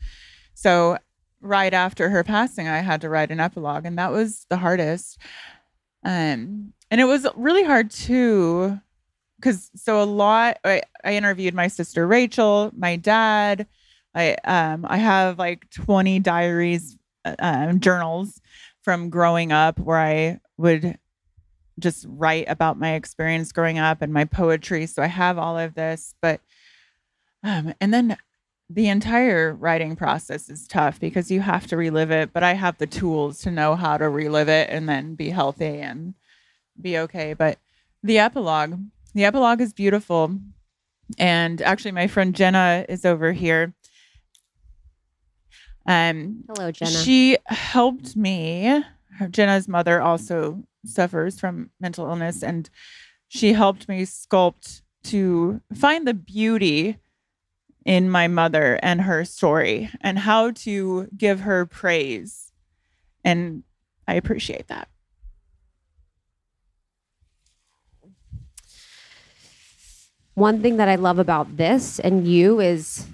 So 0.53 0.97
right 1.41 1.73
after 1.73 2.09
her 2.09 2.23
passing, 2.23 2.67
I 2.67 2.79
had 2.79 3.01
to 3.01 3.09
write 3.09 3.31
an 3.31 3.39
epilogue, 3.39 3.85
and 3.85 3.97
that 3.97 4.11
was 4.11 4.45
the 4.49 4.57
hardest. 4.57 5.17
Um, 6.03 6.73
and 6.89 7.01
it 7.01 7.05
was 7.05 7.27
really 7.35 7.63
hard 7.63 7.91
too, 7.91 8.79
because 9.39 9.71
so 9.75 10.01
a 10.01 10.05
lot. 10.05 10.57
I, 10.63 10.81
I 11.03 11.13
interviewed 11.15 11.53
my 11.53 11.67
sister 11.67 12.05
Rachel, 12.05 12.71
my 12.75 12.95
dad. 12.95 13.67
I 14.13 14.35
um 14.43 14.85
I 14.87 14.97
have 14.97 15.39
like 15.39 15.69
twenty 15.69 16.19
diaries, 16.19 16.97
uh, 17.23 17.35
um, 17.39 17.79
journals 17.79 18.41
from 18.83 19.09
growing 19.09 19.51
up 19.51 19.79
where 19.79 19.99
I 19.99 20.39
would 20.57 20.97
just 21.79 22.05
write 22.09 22.45
about 22.47 22.77
my 22.77 22.93
experience 22.93 23.51
growing 23.51 23.79
up 23.79 24.01
and 24.01 24.13
my 24.13 24.25
poetry. 24.25 24.85
So 24.85 25.01
I 25.01 25.07
have 25.07 25.37
all 25.37 25.57
of 25.57 25.73
this, 25.73 26.13
but 26.21 26.41
um, 27.43 27.73
and 27.79 27.93
then 27.93 28.17
the 28.69 28.87
entire 28.87 29.53
writing 29.53 29.95
process 29.95 30.49
is 30.49 30.67
tough 30.67 30.99
because 30.99 31.29
you 31.29 31.41
have 31.41 31.67
to 31.67 31.77
relive 31.77 32.11
it, 32.11 32.31
but 32.31 32.43
I 32.43 32.53
have 32.53 32.77
the 32.77 32.87
tools 32.87 33.39
to 33.41 33.51
know 33.51 33.75
how 33.75 33.97
to 33.97 34.07
relive 34.07 34.47
it 34.47 34.69
and 34.69 34.87
then 34.87 35.15
be 35.15 35.29
healthy 35.29 35.79
and 35.79 36.13
be 36.79 36.97
okay. 36.99 37.33
But 37.33 37.59
the 38.01 38.19
epilogue, 38.19 38.79
the 39.13 39.25
epilogue 39.25 39.59
is 39.59 39.73
beautiful. 39.73 40.39
And 41.17 41.61
actually, 41.61 41.91
my 41.91 42.07
friend 42.07 42.33
Jenna 42.33 42.85
is 42.87 43.03
over 43.03 43.33
here. 43.33 43.73
Um, 45.85 46.45
Hello, 46.47 46.71
Jenna. 46.71 46.91
she 46.91 47.37
helped 47.47 48.15
me. 48.15 48.83
Jenna's 49.29 49.67
mother 49.67 50.01
also 50.01 50.63
suffers 50.85 51.39
from 51.39 51.71
mental 51.81 52.07
illness, 52.07 52.41
and 52.41 52.69
she 53.27 53.51
helped 53.53 53.89
me 53.89 54.03
sculpt 54.03 54.81
to 55.03 55.61
find 55.75 56.07
the 56.07 56.13
beauty 56.13 56.97
in 57.85 58.09
my 58.09 58.27
mother 58.27 58.79
and 58.83 59.01
her 59.01 59.25
story 59.25 59.89
and 60.01 60.19
how 60.19 60.51
to 60.51 61.07
give 61.17 61.41
her 61.41 61.65
praise. 61.65 62.51
And 63.23 63.63
I 64.07 64.15
appreciate 64.15 64.67
that. 64.67 64.87
One 70.33 70.61
thing 70.61 70.77
that 70.77 70.87
I 70.87 70.95
love 70.95 71.19
about 71.19 71.57
this 71.57 71.99
and 71.99 72.27
you 72.27 72.59
is 72.59 73.05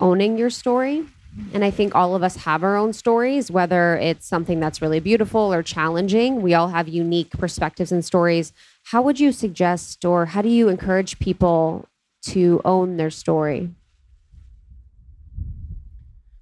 owning 0.00 0.36
your 0.36 0.50
story. 0.50 1.06
And 1.52 1.62
I 1.64 1.70
think 1.70 1.94
all 1.94 2.14
of 2.14 2.22
us 2.22 2.36
have 2.36 2.64
our 2.64 2.76
own 2.76 2.94
stories, 2.94 3.50
whether 3.50 3.96
it's 3.96 4.26
something 4.26 4.58
that's 4.58 4.80
really 4.80 5.00
beautiful 5.00 5.52
or 5.52 5.62
challenging. 5.62 6.40
We 6.40 6.54
all 6.54 6.68
have 6.68 6.88
unique 6.88 7.30
perspectives 7.30 7.92
and 7.92 8.04
stories. 8.04 8.52
How 8.84 9.02
would 9.02 9.20
you 9.20 9.32
suggest, 9.32 10.04
or 10.04 10.26
how 10.26 10.40
do 10.40 10.48
you 10.48 10.68
encourage 10.68 11.18
people 11.18 11.88
to 12.22 12.62
own 12.64 12.96
their 12.96 13.10
story? 13.10 13.70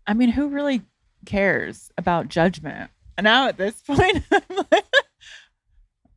I 0.06 0.14
mean, 0.14 0.30
who 0.30 0.48
really 0.48 0.82
cares 1.26 1.90
about 1.96 2.28
judgment? 2.28 2.90
And 3.16 3.24
now 3.24 3.48
at 3.48 3.56
this 3.56 3.80
point, 3.86 4.22
like, 4.30 4.84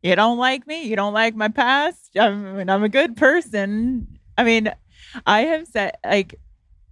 you 0.04 0.16
don't 0.16 0.38
like 0.38 0.68
me. 0.68 0.84
You 0.84 0.96
don't 0.96 1.14
like 1.14 1.36
my 1.36 1.48
past. 1.48 2.12
I 2.20 2.30
mean, 2.32 2.70
I'm 2.70 2.84
a 2.84 2.90
good 2.90 3.18
person. 3.18 4.20
I 4.38 4.44
mean, 4.44 4.72
I 5.26 5.42
have 5.42 5.68
said, 5.68 5.98
like, 6.06 6.36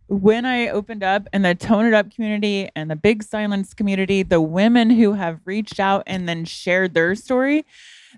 when 0.08 0.46
I 0.46 0.70
opened 0.70 1.04
up 1.04 1.28
in 1.34 1.42
the 1.42 1.56
Tone 1.56 1.86
It 1.86 1.94
Up 1.94 2.12
community 2.12 2.70
and 2.76 2.92
the 2.92 2.96
Big 2.96 3.24
Silence 3.24 3.74
community, 3.74 4.24
the 4.24 4.42
women 4.42 4.90
who 4.90 5.14
have 5.14 5.40
reached 5.46 5.80
out 5.80 6.04
and 6.06 6.30
then 6.30 6.46
shared 6.46 6.94
their 6.94 7.16
story, 7.16 7.66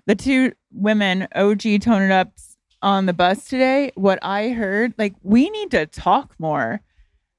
the 0.06 0.14
two 0.14 0.52
women, 0.70 1.28
OG 1.34 1.80
Tone 1.80 2.02
It 2.02 2.10
Ups 2.10 2.56
on 2.82 3.06
the 3.06 3.12
bus 3.12 3.46
today, 3.46 3.90
what 3.94 4.18
I 4.22 4.50
heard, 4.50 4.94
like, 4.98 5.14
we 5.22 5.48
need 5.50 5.70
to 5.72 5.86
talk 5.86 6.34
more. 6.38 6.80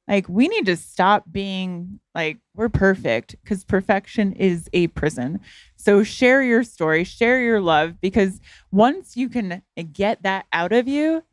Like, 0.10 0.28
we 0.28 0.48
need 0.48 0.66
to 0.66 0.76
stop 0.76 1.26
being 1.32 2.00
like, 2.16 2.40
we're 2.56 2.68
perfect 2.68 3.36
because 3.44 3.64
perfection 3.64 4.34
is 4.34 4.68
a 4.74 4.88
prison. 4.88 5.40
So, 5.76 6.04
share 6.04 6.42
your 6.42 6.64
story, 6.64 7.04
share 7.04 7.40
your 7.40 7.62
love, 7.62 8.02
because 8.02 8.42
once 8.72 9.16
you 9.16 9.30
can 9.30 9.62
get 9.94 10.24
that 10.24 10.48
out 10.52 10.72
of 10.72 10.88
you, 10.88 11.24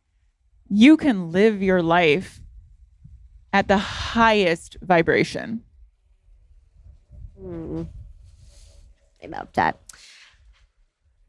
you 0.69 0.99
can 0.99 1.33
live 1.33 1.63
your 1.63 1.83
life 1.83 2.43
at 3.53 3.67
the 3.67 3.79
highest 3.79 4.77
vibration. 4.83 5.63
Hmm. 7.41 7.85
I 9.25 9.29
love 9.29 9.49
that. 9.55 9.81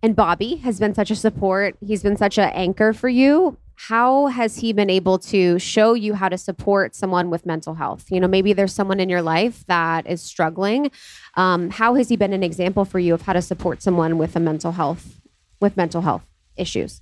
And 0.03 0.15
Bobby 0.15 0.57
has 0.57 0.79
been 0.79 0.93
such 0.93 1.11
a 1.11 1.15
support. 1.15 1.77
He's 1.79 2.03
been 2.03 2.17
such 2.17 2.37
an 2.37 2.49
anchor 2.49 2.91
for 2.91 3.07
you. 3.07 3.57
How 3.77 4.25
has 4.27 4.57
he 4.57 4.73
been 4.73 4.89
able 4.89 5.19
to 5.19 5.59
show 5.59 5.93
you 5.93 6.15
how 6.15 6.29
to 6.29 6.37
support 6.37 6.95
someone 6.95 7.29
with 7.29 7.45
mental 7.45 7.75
health? 7.75 8.05
You 8.09 8.19
know, 8.19 8.27
maybe 8.27 8.51
there's 8.51 8.73
someone 8.73 8.99
in 8.99 9.07
your 9.07 9.21
life 9.21 9.63
that 9.67 10.07
is 10.07 10.21
struggling. 10.21 10.89
Um, 11.35 11.69
how 11.69 11.93
has 11.93 12.09
he 12.09 12.17
been 12.17 12.33
an 12.33 12.41
example 12.41 12.85
for 12.85 12.97
you 12.97 13.13
of 13.13 13.21
how 13.21 13.33
to 13.33 13.41
support 13.41 13.83
someone 13.83 14.17
with 14.17 14.35
a 14.35 14.39
mental 14.39 14.71
health 14.71 15.21
with 15.61 15.77
mental 15.77 16.01
health 16.01 16.23
issues? 16.55 17.01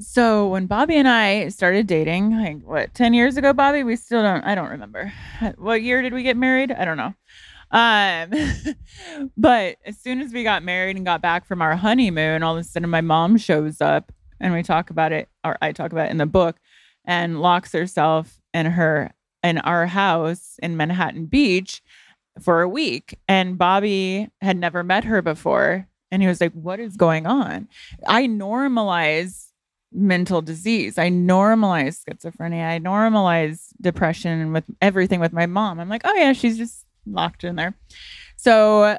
So 0.00 0.48
when 0.48 0.66
Bobby 0.66 0.96
and 0.96 1.08
I 1.08 1.48
started 1.48 1.86
dating, 1.86 2.38
like 2.38 2.62
what, 2.62 2.94
10 2.94 3.14
years 3.14 3.38
ago, 3.38 3.54
Bobby, 3.54 3.82
we 3.82 3.96
still 3.96 4.22
don't, 4.22 4.44
I 4.44 4.54
don't 4.54 4.68
remember. 4.68 5.12
What 5.56 5.82
year 5.82 6.02
did 6.02 6.12
we 6.12 6.22
get 6.22 6.36
married? 6.36 6.70
I 6.70 6.84
don't 6.84 6.98
know. 6.98 7.14
Um, 7.70 9.30
but 9.36 9.78
as 9.84 9.98
soon 9.98 10.20
as 10.20 10.32
we 10.32 10.44
got 10.44 10.62
married 10.62 10.96
and 10.96 11.06
got 11.06 11.22
back 11.22 11.46
from 11.46 11.62
our 11.62 11.74
honeymoon, 11.74 12.42
all 12.42 12.56
of 12.56 12.60
a 12.60 12.64
sudden 12.64 12.90
my 12.90 13.00
mom 13.00 13.38
shows 13.38 13.80
up 13.80 14.12
and 14.42 14.52
we 14.52 14.62
talk 14.62 14.90
about 14.90 15.12
it, 15.12 15.28
or 15.44 15.56
I 15.62 15.72
talk 15.72 15.92
about 15.92 16.08
it 16.08 16.10
in 16.10 16.18
the 16.18 16.26
book, 16.26 16.56
and 17.04 17.40
locks 17.40 17.72
herself 17.72 18.40
in 18.52 18.66
her, 18.66 19.12
in 19.42 19.58
our 19.58 19.86
house 19.86 20.58
in 20.62 20.76
Manhattan 20.76 21.26
Beach 21.26 21.82
for 22.40 22.60
a 22.60 22.68
week. 22.68 23.18
And 23.28 23.56
Bobby 23.56 24.28
had 24.40 24.56
never 24.58 24.82
met 24.82 25.04
her 25.04 25.22
before. 25.22 25.88
And 26.10 26.20
he 26.20 26.28
was 26.28 26.40
like, 26.40 26.52
What 26.52 26.78
is 26.78 26.96
going 26.96 27.26
on? 27.26 27.68
I 28.06 28.26
normalize 28.26 29.52
mental 29.92 30.42
disease. 30.42 30.98
I 30.98 31.10
normalize 31.10 32.02
schizophrenia. 32.04 32.68
I 32.68 32.78
normalize 32.78 33.68
depression 33.80 34.52
with 34.52 34.64
everything 34.80 35.20
with 35.20 35.32
my 35.32 35.46
mom. 35.46 35.78
I'm 35.78 35.88
like, 35.88 36.02
oh 36.04 36.14
yeah, 36.14 36.32
she's 36.32 36.56
just 36.56 36.86
locked 37.06 37.44
in 37.44 37.56
there. 37.56 37.74
So 38.36 38.98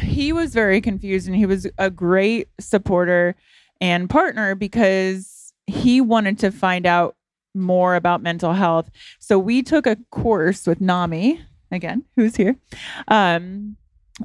he 0.00 0.32
was 0.32 0.52
very 0.52 0.80
confused 0.80 1.26
and 1.26 1.36
he 1.36 1.46
was 1.46 1.66
a 1.78 1.90
great 1.90 2.48
supporter 2.58 3.36
and 3.80 4.08
partner 4.08 4.54
because 4.54 5.52
he 5.66 6.00
wanted 6.00 6.38
to 6.40 6.50
find 6.50 6.86
out 6.86 7.16
more 7.54 7.94
about 7.94 8.22
mental 8.22 8.52
health. 8.52 8.90
So 9.18 9.38
we 9.38 9.62
took 9.62 9.86
a 9.86 9.96
course 10.10 10.66
with 10.66 10.80
NAMI 10.80 11.40
again, 11.70 12.04
who's 12.16 12.36
here. 12.36 12.56
Um, 13.08 13.76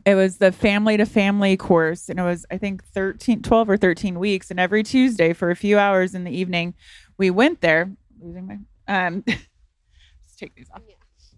it 0.05 0.15
was 0.15 0.37
the 0.37 0.51
family 0.51 0.97
to 0.97 1.05
family 1.05 1.57
course 1.57 2.07
and 2.07 2.17
it 2.17 2.23
was 2.23 2.45
i 2.49 2.57
think 2.57 2.81
13 2.81 3.41
12 3.41 3.69
or 3.69 3.75
13 3.75 4.19
weeks 4.19 4.49
and 4.49 4.57
every 4.57 4.83
tuesday 4.83 5.33
for 5.33 5.51
a 5.51 5.55
few 5.55 5.77
hours 5.77 6.15
in 6.15 6.23
the 6.23 6.31
evening 6.31 6.73
we 7.17 7.29
went 7.29 7.59
there 7.59 7.91
losing 8.21 8.47
my 8.47 8.57
um 8.87 9.21
let's 9.27 10.35
take 10.37 10.55
these 10.55 10.69
off 10.73 10.81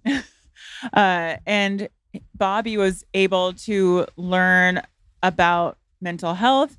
uh 0.93 1.37
and 1.47 1.89
bobby 2.35 2.77
was 2.77 3.03
able 3.15 3.53
to 3.53 4.05
learn 4.17 4.81
about 5.23 5.79
mental 5.99 6.35
health 6.35 6.77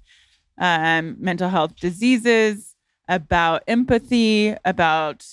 um 0.58 1.16
mental 1.18 1.48
health 1.48 1.76
diseases 1.76 2.74
about 3.08 3.62
empathy 3.66 4.54
about 4.64 5.24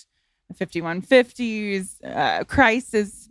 5150s 0.53 2.03
uh, 2.03 2.43
crisis 2.45 3.29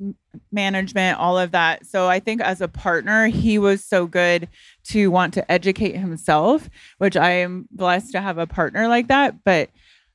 management, 0.52 1.18
all 1.18 1.38
of 1.38 1.52
that. 1.52 1.86
So 1.86 2.08
I 2.08 2.20
think 2.20 2.40
as 2.40 2.60
a 2.60 2.68
partner, 2.68 3.26
he 3.26 3.58
was 3.58 3.84
so 3.84 4.06
good 4.06 4.48
to 4.84 5.10
want 5.10 5.34
to 5.34 5.50
educate 5.50 5.96
himself, 5.96 6.68
which 6.98 7.16
I 7.16 7.30
am 7.30 7.68
blessed 7.70 8.12
to 8.12 8.20
have 8.20 8.38
a 8.38 8.46
partner 8.46 8.88
like 8.88 9.08
that. 9.08 9.44
But 9.44 9.70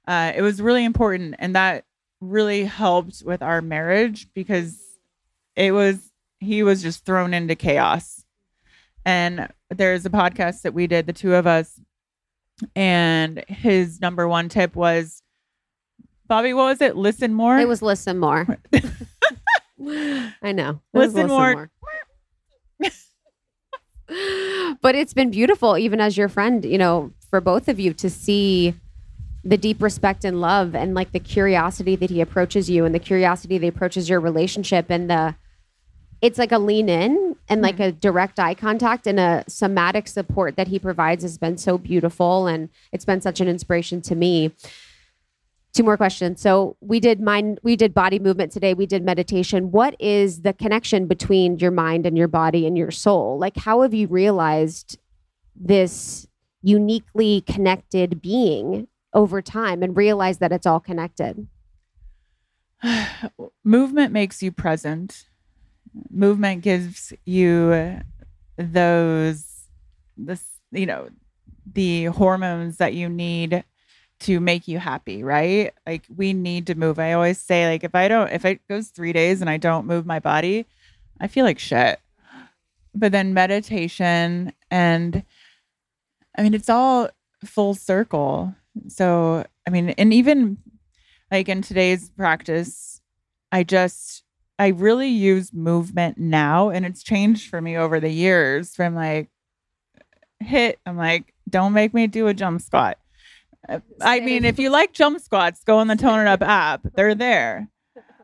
uh, 0.07 0.33
it 0.35 0.41
was 0.41 0.61
really 0.61 0.85
important. 0.85 1.35
And 1.39 1.55
that 1.55 1.85
really 2.21 2.65
helped 2.65 3.23
with 3.25 3.41
our 3.41 3.61
marriage 3.61 4.27
because 4.33 4.77
it 5.55 5.71
was, 5.71 6.11
he 6.39 6.63
was 6.63 6.81
just 6.81 7.05
thrown 7.05 7.33
into 7.33 7.55
chaos. 7.55 8.23
And 9.05 9.49
there's 9.77 10.05
a 10.05 10.09
podcast 10.09 10.61
that 10.63 10.73
we 10.73 10.87
did, 10.87 11.05
the 11.05 11.13
two 11.13 11.33
of 11.35 11.47
us. 11.47 11.79
And 12.75 13.43
his 13.47 13.99
number 13.99 14.27
one 14.27 14.49
tip 14.49 14.75
was, 14.75 15.21
Bobby, 16.27 16.53
what 16.53 16.65
was 16.65 16.81
it? 16.81 16.95
Listen 16.95 17.33
more. 17.33 17.57
It 17.59 17.67
was 17.67 17.81
listen 17.81 18.17
more. 18.17 18.59
I 20.41 20.51
know. 20.51 20.81
Was 20.93 21.13
Listen 21.13 21.27
more. 21.27 21.69
but 24.81 24.95
it's 24.95 25.13
been 25.13 25.31
beautiful, 25.31 25.77
even 25.77 25.99
as 25.99 26.17
your 26.17 26.29
friend, 26.29 26.63
you 26.63 26.77
know, 26.77 27.11
for 27.29 27.41
both 27.41 27.67
of 27.67 27.79
you 27.79 27.93
to 27.95 28.09
see 28.09 28.73
the 29.43 29.57
deep 29.57 29.81
respect 29.81 30.25
and 30.25 30.41
love 30.41 30.73
and 30.73 30.95
like 30.95 31.11
the 31.11 31.19
curiosity 31.19 31.95
that 31.95 32.09
he 32.09 32.21
approaches 32.21 32.69
you 32.69 32.85
and 32.85 32.95
the 32.95 32.99
curiosity 32.99 33.57
that 33.57 33.67
approaches 33.67 34.09
your 34.09 34.19
relationship 34.19 34.87
and 34.89 35.09
the 35.09 35.35
it's 36.21 36.39
like 36.39 36.51
a 36.51 36.57
lean 36.57 36.89
in 36.89 37.24
and 37.47 37.61
like 37.61 37.75
mm-hmm. 37.75 37.83
a 37.83 37.91
direct 37.91 38.39
eye 38.39 38.55
contact 38.55 39.07
and 39.07 39.19
a 39.19 39.43
somatic 39.47 40.07
support 40.07 40.55
that 40.55 40.67
he 40.67 40.79
provides 40.79 41.23
has 41.23 41.37
been 41.37 41.57
so 41.57 41.77
beautiful 41.77 42.47
and 42.47 42.69
it's 42.91 43.05
been 43.05 43.21
such 43.21 43.39
an 43.39 43.47
inspiration 43.47 44.01
to 44.01 44.15
me 44.15 44.51
two 45.75 45.83
more 45.83 45.97
questions. 45.97 46.41
So 46.41 46.77
we 46.79 47.01
did 47.01 47.19
mind, 47.19 47.59
we 47.61 47.75
did 47.75 47.93
body 47.93 48.17
movement 48.17 48.51
today. 48.53 48.73
We 48.73 48.85
did 48.85 49.03
meditation. 49.03 49.71
What 49.71 49.95
is 49.99 50.41
the 50.41 50.53
connection 50.53 51.05
between 51.05 51.59
your 51.59 51.71
mind 51.71 52.05
and 52.05 52.17
your 52.17 52.29
body 52.29 52.65
and 52.65 52.77
your 52.77 52.91
soul? 52.91 53.37
Like, 53.37 53.57
how 53.57 53.81
have 53.81 53.93
you 53.93 54.07
realized 54.07 54.97
this 55.53 56.27
uniquely 56.61 57.41
connected 57.41 58.21
being 58.21 58.87
over 59.13 59.41
time 59.41 59.83
and 59.83 59.97
realize 59.97 60.37
that 60.37 60.53
it's 60.53 60.65
all 60.65 60.79
connected? 60.79 61.45
movement 63.63 64.13
makes 64.13 64.41
you 64.41 64.53
present. 64.53 65.25
Movement 66.11 66.61
gives 66.61 67.13
you 67.25 68.01
those, 68.57 69.45
this, 70.17 70.43
you 70.71 70.85
know, 70.85 71.09
the 71.73 72.05
hormones 72.05 72.77
that 72.77 72.93
you 72.93 73.09
need 73.09 73.63
to 74.19 74.39
make 74.39 74.67
you 74.67 74.79
happy, 74.79 75.23
right? 75.23 75.73
Like 75.85 76.03
we 76.15 76.33
need 76.33 76.67
to 76.67 76.75
move. 76.75 76.99
I 76.99 77.13
always 77.13 77.39
say 77.39 77.67
like 77.67 77.83
if 77.83 77.95
I 77.95 78.07
don't 78.07 78.31
if 78.31 78.45
it 78.45 78.65
goes 78.67 78.89
3 78.89 79.13
days 79.13 79.41
and 79.41 79.49
I 79.49 79.57
don't 79.57 79.87
move 79.87 80.05
my 80.05 80.19
body, 80.19 80.65
I 81.19 81.27
feel 81.27 81.45
like 81.45 81.59
shit. 81.59 81.99
But 82.93 83.11
then 83.11 83.33
meditation 83.33 84.53
and 84.71 85.23
I 86.37 86.43
mean 86.43 86.53
it's 86.53 86.69
all 86.69 87.09
full 87.43 87.73
circle. 87.73 88.53
So, 88.89 89.45
I 89.65 89.69
mean, 89.69 89.89
and 89.91 90.13
even 90.13 90.57
like 91.31 91.47
in 91.47 91.61
today's 91.61 92.09
practice, 92.09 93.01
I 93.51 93.63
just 93.63 94.24
I 94.57 94.67
really 94.69 95.09
use 95.09 95.53
movement 95.53 96.17
now 96.17 96.69
and 96.69 96.85
it's 96.85 97.03
changed 97.03 97.49
for 97.49 97.61
me 97.61 97.75
over 97.77 97.99
the 97.99 98.09
years 98.09 98.75
from 98.75 98.95
like 98.95 99.29
HIIT 100.43 100.75
I'm 100.85 100.97
like 100.97 101.33
don't 101.49 101.73
make 101.73 101.93
me 101.93 102.07
do 102.07 102.27
a 102.27 102.33
jump 102.33 102.61
squat 102.61 102.97
I 104.01 104.19
mean, 104.19 104.45
if 104.45 104.59
you 104.59 104.69
like 104.69 104.93
jump 104.93 105.19
squats, 105.21 105.63
go 105.63 105.77
on 105.79 105.87
the 105.87 105.95
Tone 105.95 106.19
It 106.19 106.27
Up 106.27 106.41
app. 106.41 106.85
They're 106.95 107.15
there. 107.15 107.69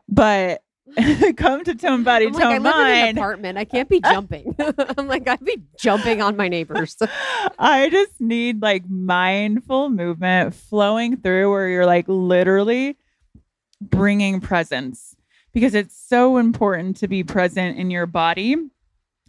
But 0.08 0.62
come 1.36 1.64
to 1.64 1.74
Tone 1.74 2.02
Body, 2.04 2.26
I'm 2.26 2.32
Tone 2.32 2.42
like, 2.42 2.54
I 2.54 2.58
Mind. 2.58 2.76
live 2.76 2.86
in 2.96 3.08
an 3.08 3.18
apartment. 3.18 3.58
I 3.58 3.64
can't 3.64 3.88
be 3.88 4.00
jumping. 4.00 4.54
I'm 4.98 5.08
like, 5.08 5.26
I'd 5.26 5.44
be 5.44 5.62
jumping 5.78 6.20
on 6.22 6.36
my 6.36 6.48
neighbors. 6.48 6.96
I 7.58 7.88
just 7.90 8.20
need 8.20 8.62
like 8.62 8.88
mindful 8.88 9.90
movement 9.90 10.54
flowing 10.54 11.16
through 11.16 11.50
where 11.50 11.68
you're 11.68 11.86
like 11.86 12.06
literally 12.08 12.98
bringing 13.80 14.40
presence 14.40 15.16
because 15.52 15.74
it's 15.74 15.96
so 15.96 16.36
important 16.36 16.96
to 16.98 17.08
be 17.08 17.22
present 17.22 17.78
in 17.78 17.90
your 17.90 18.06
body 18.06 18.56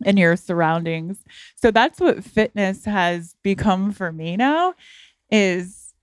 and 0.05 0.17
your 0.17 0.35
surroundings. 0.35 1.23
So 1.55 1.71
that's 1.71 1.99
what 1.99 2.23
fitness 2.23 2.85
has 2.85 3.35
become 3.43 3.91
for 3.91 4.11
me 4.11 4.37
now 4.37 4.73
is 5.31 5.93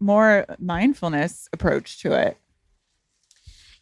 more 0.00 0.46
mindfulness 0.58 1.48
approach 1.52 2.00
to 2.02 2.12
it. 2.12 2.36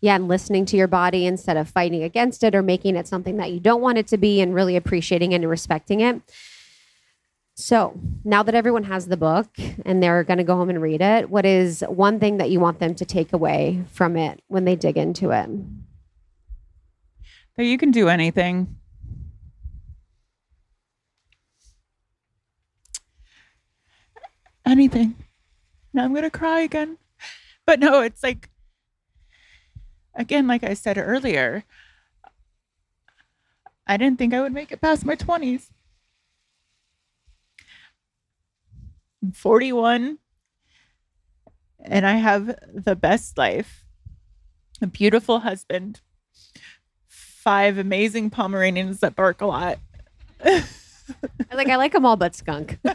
Yeah, 0.02 0.16
and 0.16 0.28
listening 0.28 0.64
to 0.66 0.76
your 0.76 0.86
body 0.86 1.26
instead 1.26 1.56
of 1.56 1.68
fighting 1.68 2.02
against 2.02 2.42
it 2.42 2.54
or 2.54 2.62
making 2.62 2.96
it 2.96 3.06
something 3.06 3.36
that 3.36 3.52
you 3.52 3.60
don't 3.60 3.82
want 3.82 3.98
it 3.98 4.06
to 4.08 4.16
be 4.16 4.40
and 4.40 4.54
really 4.54 4.76
appreciating 4.76 5.34
and 5.34 5.48
respecting 5.48 6.00
it. 6.00 6.22
So, 7.60 8.00
now 8.24 8.42
that 8.42 8.54
everyone 8.54 8.84
has 8.84 9.06
the 9.06 9.18
book 9.18 9.48
and 9.84 10.02
they're 10.02 10.24
going 10.24 10.38
to 10.38 10.44
go 10.44 10.56
home 10.56 10.70
and 10.70 10.80
read 10.80 11.02
it, 11.02 11.28
what 11.28 11.44
is 11.44 11.84
one 11.86 12.18
thing 12.18 12.38
that 12.38 12.50
you 12.50 12.58
want 12.58 12.78
them 12.78 12.94
to 12.94 13.04
take 13.04 13.34
away 13.34 13.84
from 13.92 14.16
it 14.16 14.42
when 14.48 14.64
they 14.64 14.76
dig 14.76 14.96
into 14.96 15.30
it? 15.30 15.50
That 17.56 17.64
you 17.64 17.76
can 17.76 17.90
do 17.90 18.08
anything. 18.08 18.78
Anything. 24.64 25.16
Now 25.92 26.04
I'm 26.04 26.12
going 26.14 26.22
to 26.22 26.30
cry 26.30 26.60
again. 26.60 26.96
But 27.66 27.78
no, 27.78 28.00
it's 28.00 28.22
like, 28.22 28.48
again, 30.14 30.46
like 30.46 30.64
I 30.64 30.72
said 30.72 30.96
earlier, 30.96 31.64
I 33.86 33.98
didn't 33.98 34.18
think 34.18 34.32
I 34.32 34.40
would 34.40 34.54
make 34.54 34.72
it 34.72 34.80
past 34.80 35.04
my 35.04 35.14
20s. 35.14 35.68
I'm 39.22 39.32
41 39.32 40.18
and 41.82 42.06
I 42.06 42.14
have 42.14 42.58
the 42.72 42.96
best 42.96 43.38
life, 43.38 43.84
a 44.80 44.86
beautiful 44.86 45.40
husband, 45.40 46.00
five 47.06 47.78
amazing 47.78 48.30
Pomeranians 48.30 49.00
that 49.00 49.16
bark 49.16 49.40
a 49.40 49.46
lot. 49.46 49.78
like 50.44 51.68
I 51.68 51.76
like 51.76 51.92
them 51.92 52.06
all 52.06 52.16
but 52.16 52.34
skunk. 52.34 52.78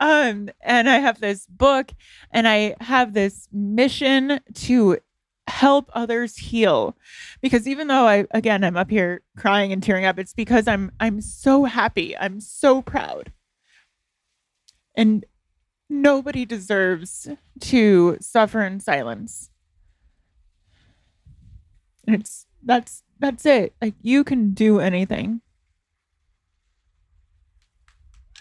Um, 0.00 0.48
and 0.60 0.88
I 0.88 0.98
have 0.98 1.20
this 1.20 1.46
book 1.46 1.90
and 2.30 2.46
I 2.46 2.76
have 2.80 3.14
this 3.14 3.48
mission 3.52 4.40
to 4.54 4.98
help 5.48 5.90
others 5.92 6.36
heal. 6.36 6.96
Because 7.40 7.66
even 7.66 7.88
though 7.88 8.06
i 8.06 8.26
again 8.30 8.62
i'm 8.62 8.76
up 8.76 8.90
here 8.90 9.22
crying 9.36 9.72
and 9.72 9.82
tearing 9.82 10.04
up 10.04 10.18
it's 10.18 10.34
because 10.34 10.68
i'm 10.68 10.92
i'm 11.00 11.20
so 11.20 11.64
happy. 11.64 12.16
I'm 12.16 12.40
so 12.40 12.82
proud 12.82 13.32
and 14.98 15.24
nobody 15.88 16.44
deserves 16.44 17.28
to 17.60 18.18
suffer 18.20 18.62
in 18.64 18.80
silence. 18.80 19.48
It's 22.06 22.46
that's 22.62 23.04
that's 23.20 23.46
it. 23.46 23.74
Like 23.80 23.94
you 24.02 24.24
can 24.24 24.50
do 24.50 24.80
anything. 24.80 25.40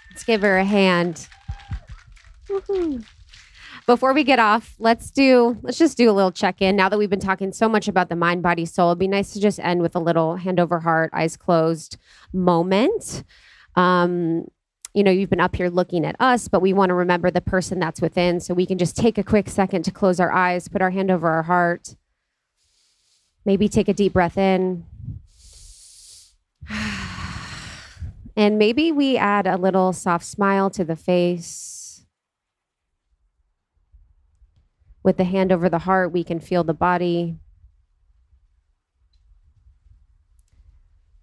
Let's 0.09 0.23
give 0.23 0.41
her 0.41 0.57
a 0.57 0.65
hand. 0.65 1.27
Before 3.85 4.13
we 4.13 4.23
get 4.23 4.39
off, 4.39 4.73
let's 4.79 5.11
do 5.11 5.57
let's 5.61 5.77
just 5.77 5.95
do 5.95 6.09
a 6.09 6.13
little 6.13 6.31
check-in. 6.31 6.75
Now 6.75 6.89
that 6.89 6.97
we've 6.97 7.09
been 7.09 7.19
talking 7.19 7.53
so 7.53 7.69
much 7.69 7.87
about 7.87 8.09
the 8.09 8.15
mind, 8.15 8.41
body, 8.41 8.65
soul, 8.65 8.89
it'd 8.89 8.99
be 8.99 9.07
nice 9.07 9.31
to 9.33 9.39
just 9.39 9.59
end 9.59 9.81
with 9.83 9.95
a 9.95 9.99
little 9.99 10.37
hand 10.37 10.59
over 10.59 10.79
heart, 10.79 11.11
eyes 11.13 11.37
closed 11.37 11.97
moment. 12.33 13.23
Um, 13.75 14.47
you 14.97 15.03
know, 15.03 15.12
you've 15.12 15.29
been 15.29 15.39
up 15.39 15.55
here 15.55 15.69
looking 15.69 16.05
at 16.05 16.15
us, 16.19 16.47
but 16.47 16.62
we 16.62 16.73
want 16.73 16.89
to 16.89 16.95
remember 16.95 17.29
the 17.29 17.41
person 17.41 17.79
that's 17.79 18.01
within. 18.01 18.39
So 18.39 18.53
we 18.53 18.65
can 18.65 18.77
just 18.77 18.97
take 18.97 19.17
a 19.17 19.23
quick 19.23 19.47
second 19.47 19.83
to 19.83 19.91
close 19.91 20.19
our 20.19 20.31
eyes, 20.31 20.67
put 20.67 20.81
our 20.81 20.89
hand 20.89 21.12
over 21.12 21.29
our 21.29 21.43
heart. 21.43 21.95
Maybe 23.45 23.69
take 23.69 23.88
a 23.88 23.93
deep 23.93 24.13
breath 24.13 24.38
in. 24.38 24.86
And 28.36 28.60
maybe 28.60 28.91
we 28.91 29.17
add 29.17 29.47
a 29.47 29.57
little 29.57 29.91
soft 29.93 30.23
smile 30.23 30.69
to 30.69 30.86
the 30.86 30.95
face 30.95 31.77
With 35.07 35.15
the 35.15 35.23
hand 35.23 35.53
over 35.53 35.69
the 35.69 35.79
heart, 35.79 36.12
we 36.12 36.25
can 36.25 36.41
feel 36.41 36.65
the 36.65 36.73
body. 36.73 37.38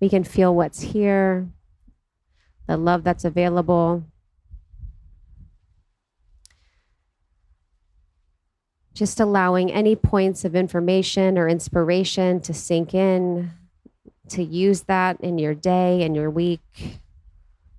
We 0.00 0.08
can 0.08 0.24
feel 0.24 0.54
what's 0.54 0.80
here, 0.80 1.50
the 2.66 2.76
love 2.76 3.04
that's 3.04 3.24
available. 3.24 4.04
Just 8.94 9.18
allowing 9.18 9.72
any 9.72 9.96
points 9.96 10.44
of 10.44 10.54
information 10.54 11.36
or 11.36 11.48
inspiration 11.48 12.40
to 12.40 12.54
sink 12.54 12.94
in, 12.94 13.50
to 14.28 14.42
use 14.42 14.82
that 14.82 15.20
in 15.20 15.38
your 15.38 15.54
day 15.54 16.02
and 16.02 16.14
your 16.14 16.30
week, 16.30 17.00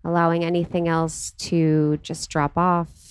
allowing 0.04 0.44
anything 0.44 0.88
else 0.88 1.32
to 1.38 1.98
just 2.04 2.30
drop 2.30 2.58
off. 2.58 3.05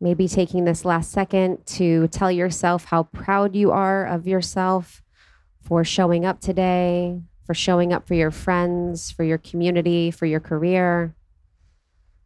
Maybe 0.00 0.28
taking 0.28 0.64
this 0.64 0.84
last 0.84 1.10
second 1.10 1.64
to 1.66 2.06
tell 2.08 2.30
yourself 2.30 2.84
how 2.84 3.04
proud 3.04 3.56
you 3.56 3.70
are 3.70 4.06
of 4.06 4.26
yourself 4.26 5.02
for 5.62 5.84
showing 5.84 6.26
up 6.26 6.40
today, 6.40 7.22
for 7.44 7.54
showing 7.54 7.92
up 7.92 8.06
for 8.06 8.14
your 8.14 8.30
friends, 8.30 9.10
for 9.10 9.24
your 9.24 9.38
community, 9.38 10.10
for 10.10 10.26
your 10.26 10.40
career. 10.40 11.14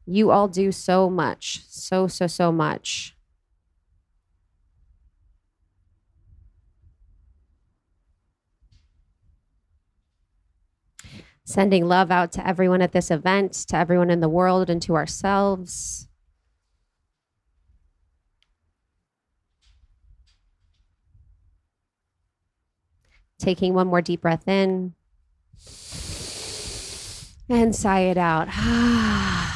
You 0.05 0.33
all 0.33 0.49
do 0.49 0.73
so 0.73 1.09
much, 1.09 1.63
so, 1.69 2.09
so, 2.09 2.27
so 2.27 2.51
much. 2.51 3.17
Sending 11.45 11.87
love 11.87 12.11
out 12.11 12.33
to 12.33 12.47
everyone 12.47 12.83
at 12.83 12.93
this 12.93 13.11
event, 13.11 13.53
to 13.69 13.77
everyone 13.77 14.11
in 14.11 14.21
the 14.21 14.29
world, 14.29 14.69
and 14.69 14.83
to 14.83 14.95
ourselves. 14.95 16.09
Taking 23.41 23.75
one 23.75 23.89
more 23.89 24.03
deep 24.03 24.21
breath 24.21 24.47
in 24.47 24.95
and 27.51 27.75
sigh 27.75 28.01
it 28.01 28.17
out. 28.17 28.49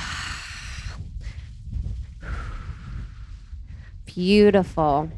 Beautiful. 4.06 5.10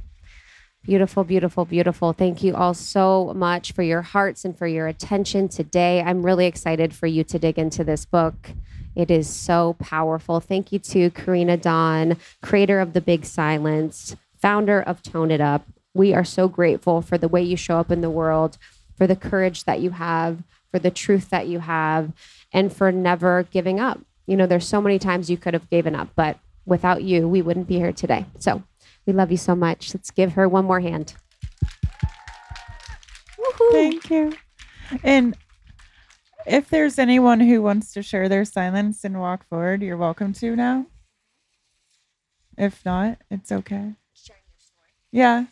Beautiful, 0.83 1.25
beautiful, 1.25 1.65
beautiful. 1.65 2.13
Thank 2.13 2.45
you 2.45 2.55
all 2.55 2.75
so 2.75 3.33
much 3.35 3.73
for 3.73 3.83
your 3.83 4.03
hearts 4.03 4.45
and 4.45 4.57
for 4.57 4.69
your 4.69 4.87
attention 4.87 5.49
today. 5.49 6.01
I'm 6.01 6.25
really 6.25 6.47
excited 6.47 6.95
for 6.95 7.09
you 7.09 7.25
to 7.25 7.39
dig 7.41 7.59
into 7.59 7.83
this 7.83 8.05
book. 8.05 8.53
It 8.95 9.11
is 9.11 9.29
so 9.29 9.75
powerful. 9.81 10.39
Thank 10.41 10.71
you 10.71 10.79
to 10.79 11.11
Karena 11.11 11.57
Dawn, 11.57 12.17
creator 12.41 12.81
of 12.81 12.93
The 12.93 13.01
Big 13.01 13.25
Silence, 13.25 14.15
founder 14.41 14.81
of 14.81 15.03
Tone 15.03 15.31
It 15.31 15.41
Up. 15.41 15.67
We 15.97 16.13
are 16.13 16.25
so 16.25 16.47
grateful 16.47 17.01
for 17.01 17.17
the 17.17 17.27
way 17.27 17.43
you 17.43 17.57
show 17.57 17.79
up 17.79 17.91
in 17.91 18.03
the 18.03 18.11
world, 18.11 18.59
for 18.99 19.07
the 19.07 19.17
courage 19.17 19.65
that 19.65 19.81
you 19.81 19.91
have, 19.91 20.43
for 20.71 20.79
the 20.79 20.91
truth 20.91 21.31
that 21.31 21.47
you 21.47 21.61
have, 21.61 22.13
and 22.53 22.71
for 22.71 22.93
never 22.93 23.45
giving 23.45 23.81
up. 23.81 24.01
You 24.27 24.37
know, 24.37 24.47
there's 24.47 24.67
so 24.67 24.83
many 24.83 24.99
times 24.99 25.31
you 25.31 25.39
could 25.39 25.55
have 25.55 25.71
given 25.71 25.95
up, 25.95 26.11
but 26.15 26.39
without 26.67 27.03
you, 27.03 27.27
we 27.27 27.41
wouldn't 27.41 27.67
be 27.67 27.77
here 27.77 27.93
today. 27.93 28.27
So 28.39 28.63
we 29.07 29.15
love 29.15 29.31
you 29.31 29.39
so 29.39 29.57
much. 29.57 29.95
Let's 29.95 30.11
give 30.11 30.35
her 30.35 30.47
one 30.47 30.67
more 30.67 30.81
hand. 30.81 31.15
Woohoo. 33.39 33.73
Thank 33.73 34.11
you. 34.11 34.35
And 35.03 35.35
if 36.47 36.69
there's 36.69 36.99
anyone 36.99 37.41
who 37.41 37.63
wants 37.63 37.95
to 37.95 38.03
share 38.03 38.29
their 38.29 38.45
silence 38.45 39.03
and 39.03 39.19
walk 39.19 39.49
forward, 39.49 39.81
you're 39.81 39.97
welcome 39.97 40.35
to 40.35 40.55
now. 40.55 40.87
If 42.59 42.85
not, 42.85 43.17
it's 43.31 43.51
okay. 43.51 43.95
Yeah. 45.11 45.47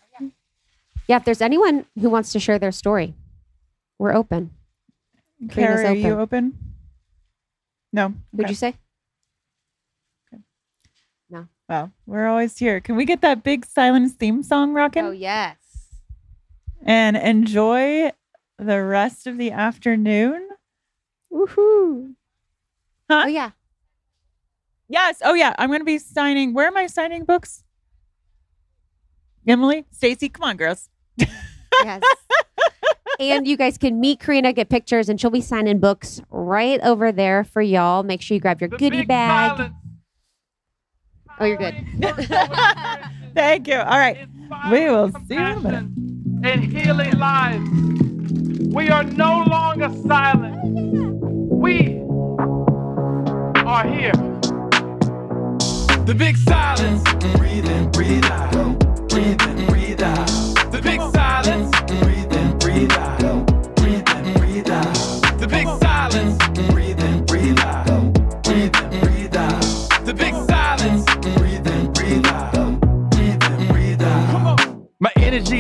Yeah, 1.07 1.17
if 1.17 1.25
there's 1.25 1.43
anyone 1.43 1.87
who 2.01 2.09
wants 2.11 2.33
to 2.33 2.41
share 2.41 2.59
their 2.59 2.73
story, 2.73 3.15
we're 3.99 4.15
open. 4.15 4.51
Karena's 5.47 5.55
Carrie, 5.83 5.87
are 5.87 5.95
you 5.95 6.13
open. 6.19 6.21
open? 6.21 6.59
No. 7.93 8.15
Would 8.33 8.45
Okay. 8.47 8.51
you 8.51 8.55
say? 8.57 8.75
No. 11.31 11.49
Well, 11.69 11.93
we're 12.07 12.27
always 12.27 12.57
here. 12.59 12.81
Can 12.81 12.97
we 12.97 13.05
get 13.05 13.21
that 13.21 13.43
big 13.43 13.65
silence 13.67 14.13
theme 14.15 14.43
song 14.43 14.73
rocking? 14.73 15.05
Oh, 15.05 15.11
yes. 15.11 15.57
and 16.87 17.17
enjoy 17.17 18.11
the 18.59 18.83
rest 18.83 19.27
of 19.27 19.39
the 19.39 19.51
afternoon. 19.51 20.47
Woohoo. 21.33 22.15
Huh? 23.11 23.23
Oh, 23.25 23.29
yeah. 23.29 23.51
Yes. 24.89 25.23
Oh 25.25 25.33
yeah. 25.33 25.55
I'm 25.59 25.71
gonna 25.71 25.83
be 25.85 25.97
signing. 25.99 26.53
Where 26.53 26.67
am 26.67 26.77
I 26.77 26.87
signing 26.87 27.25
books? 27.25 27.65
Emily, 29.47 29.87
Stacy, 29.91 30.29
come 30.29 30.45
on, 30.45 30.57
girls. 30.59 30.91
Yes. 31.19 32.03
and 33.21 33.47
you 33.47 33.57
guys 33.57 33.77
can 33.79 34.01
meet 34.01 34.21
Karena, 34.21 34.53
get 34.55 34.69
pictures, 34.69 35.09
and 35.09 35.21
she'll 35.21 35.31
be 35.31 35.41
signing 35.41 35.79
books 35.81 36.21
right 36.31 36.81
over 36.83 37.13
there 37.13 37.45
for 37.45 37.61
y'all. 37.63 38.03
Make 38.03 38.23
sure 38.23 38.35
you 38.35 38.41
grab 38.41 38.61
your 38.61 38.71
The 38.71 38.77
goodie 38.77 39.05
bag. 39.05 39.57
silence 39.57 39.75
Oh, 41.41 41.45
you're 41.47 41.57
good. 41.57 41.75
Thank 43.35 43.67
you. 43.67 43.75
All 43.75 43.99
right. 43.99 44.29
We 44.71 44.89
will 44.89 45.11
see 45.27 45.35
you 45.35 45.41
in 45.41 45.59
a 45.59 45.61
minute. 45.61 45.85
compassion 45.85 46.41
And 46.45 46.65
healing 46.65 47.19
lives. 47.19 47.69
We 48.73 48.89
are 48.91 49.03
no 49.03 49.43
longer 49.49 49.91
silent. 50.07 50.57
We 51.51 51.99
are 53.67 53.87
here. 53.87 54.13
The 56.05 56.15
big 56.17 56.37
silence. 56.37 57.03
Breathe 57.37 57.69
in, 57.69 57.91
breathe 57.91 58.25
out. 58.27 58.53
Breathe 59.09 59.41
in, 59.41 59.41
breathe 59.41 59.41
out. 59.41 59.67
The 59.67 59.73
big 60.85 61.01
silence. 61.01 61.74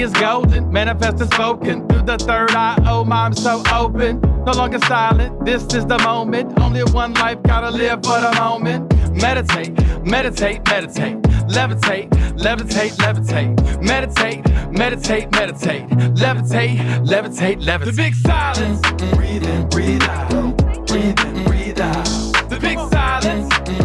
Is 0.05 0.12
golden, 0.12 0.71
manifest 0.71 1.21
is 1.21 1.29
spoken 1.29 1.88
through 1.88 2.03
the 2.03 2.19
third 2.19 2.51
eye. 2.51 2.77
Oh, 2.87 3.05
my, 3.05 3.25
I'm 3.25 3.33
so 3.33 3.62
open, 3.73 4.21
no 4.45 4.53
longer 4.53 4.79
silent. 4.81 5.45
This 5.47 5.62
is 5.75 5.87
the 5.87 5.99
moment. 5.99 6.59
Only 6.61 6.85
one 6.85 7.14
life, 7.14 7.43
gotta 7.43 7.71
live 7.71 8.03
for 8.05 8.21
the 8.21 8.33
moment. 8.38 8.93
Meditate, 9.14 9.73
meditate, 10.05 10.61
meditate. 10.69 11.17
Levitate, 11.57 12.09
levitate, 12.37 12.93
levitate. 13.05 13.83
Meditate, 13.83 14.43
meditate, 14.71 15.31
meditate. 15.31 15.88
Levitate, 16.23 16.77
levitate, 17.07 17.62
levitate. 17.62 17.85
The 17.85 17.93
big 17.93 18.14
silence. 18.14 18.81
Breathe 19.14 19.47
in, 19.47 19.69
breathe 19.69 20.03
out. 20.03 20.87
Breathe 20.87 21.21
in, 21.21 21.45
breathe 21.45 21.81
out. 21.81 22.05
The 22.51 22.59
big 22.61 22.79
silence. 22.79 23.84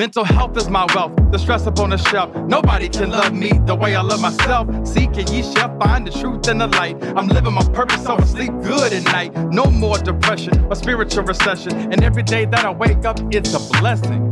Mental 0.00 0.24
health 0.24 0.56
is 0.56 0.70
my 0.70 0.86
wealth. 0.94 1.12
The 1.30 1.36
stress 1.36 1.66
up 1.66 1.78
on 1.78 1.90
the 1.90 1.98
shelf. 1.98 2.34
Nobody 2.34 2.88
can 2.88 3.10
love 3.10 3.34
me 3.34 3.52
the 3.66 3.74
way 3.74 3.94
I 3.94 4.00
love 4.00 4.22
myself. 4.22 4.66
Seek 4.88 5.14
and 5.18 5.28
ye 5.28 5.42
shall 5.42 5.78
find 5.78 6.06
the 6.06 6.10
truth 6.10 6.48
and 6.48 6.58
the 6.58 6.68
light. 6.68 6.96
I'm 7.18 7.28
living 7.28 7.52
my 7.52 7.62
purpose, 7.64 8.04
so 8.04 8.16
I 8.16 8.24
sleep 8.24 8.50
good 8.62 8.94
at 8.94 9.04
night. 9.04 9.36
No 9.52 9.66
more 9.66 9.98
depression 9.98 10.58
or 10.70 10.74
spiritual 10.74 11.24
recession. 11.24 11.92
And 11.92 12.02
every 12.02 12.22
day 12.22 12.46
that 12.46 12.64
I 12.64 12.70
wake 12.70 13.04
up, 13.04 13.20
it's 13.30 13.52
a 13.52 13.78
blessing. 13.78 14.22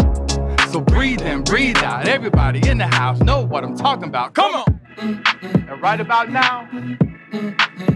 So 0.71 0.81
breathe 0.81 1.21
in, 1.21 1.43
breathe 1.43 1.77
out. 1.85 2.09
Everybody 2.09 2.67
in 2.67 2.79
the 2.79 2.87
house 2.87 3.21
know 3.21 3.43
what 3.45 3.63
I'm 3.63 3.77
talking 3.77 4.09
about. 4.09 4.33
Come 4.33 4.55
on. 4.55 4.81
And 4.97 5.83
right 5.83 6.01
about 6.01 6.31
now, 6.31 6.67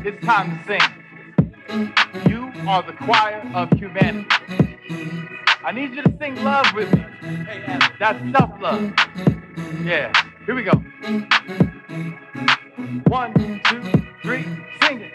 it's 0.05 0.23
time 0.27 0.59
to 0.59 0.64
sing. 0.66 1.91
You 2.29 2.53
are 2.68 2.83
the 2.83 2.93
choir 2.93 3.51
of 3.55 3.70
humanity. 3.79 5.32
I 5.65 5.71
need 5.71 5.95
you 5.95 6.03
to 6.03 6.13
sing 6.19 6.43
love 6.43 6.67
with 6.75 6.93
me. 6.93 7.05
That's 7.99 8.21
self 8.37 8.51
love. 8.61 8.93
Yeah. 9.85 10.13
Here 10.45 10.55
we 10.57 10.65
go. 10.65 10.73
One, 13.07 13.33
two, 13.65 14.03
three, 14.23 14.43
sing 14.83 15.03
it. 15.03 15.13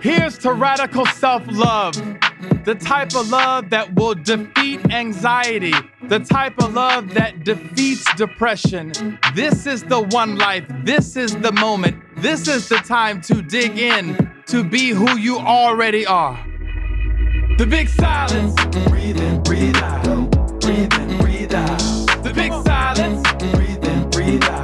Here's 0.00 0.38
to 0.38 0.52
radical 0.52 1.04
self 1.06 1.44
love. 1.48 1.94
The 2.64 2.74
type 2.74 3.14
of 3.14 3.28
love 3.28 3.68
that 3.70 3.94
will 3.94 4.14
defeat 4.14 4.90
anxiety. 4.90 5.74
The 6.08 6.20
type 6.20 6.62
of 6.62 6.72
love 6.72 7.12
that 7.14 7.44
defeats 7.44 8.04
depression. 8.14 9.18
This 9.34 9.66
is 9.66 9.82
the 9.82 10.00
one 10.00 10.36
life. 10.36 10.64
This 10.82 11.16
is 11.16 11.36
the 11.36 11.52
moment. 11.52 12.02
This 12.16 12.48
is 12.48 12.68
the 12.68 12.76
time 12.76 13.20
to 13.22 13.42
dig 13.42 13.78
in 13.78 14.32
to 14.46 14.64
be 14.64 14.90
who 14.90 15.18
you 15.18 15.38
already 15.38 16.06
are. 16.06 16.51
The 17.58 17.66
big 17.66 17.88
silence. 17.88 18.54
Breathe 18.88 19.20
in, 19.20 19.42
breathe 19.42 19.76
out. 19.76 20.60
Breathe 20.60 20.92
in, 20.94 21.18
breathe 21.18 21.54
out. 21.54 21.78
The 22.22 22.32
big 22.34 22.52
silence. 22.64 23.22
Breathe 23.54 23.84
in, 23.84 24.10
breathe 24.10 24.44
out. 24.44 24.61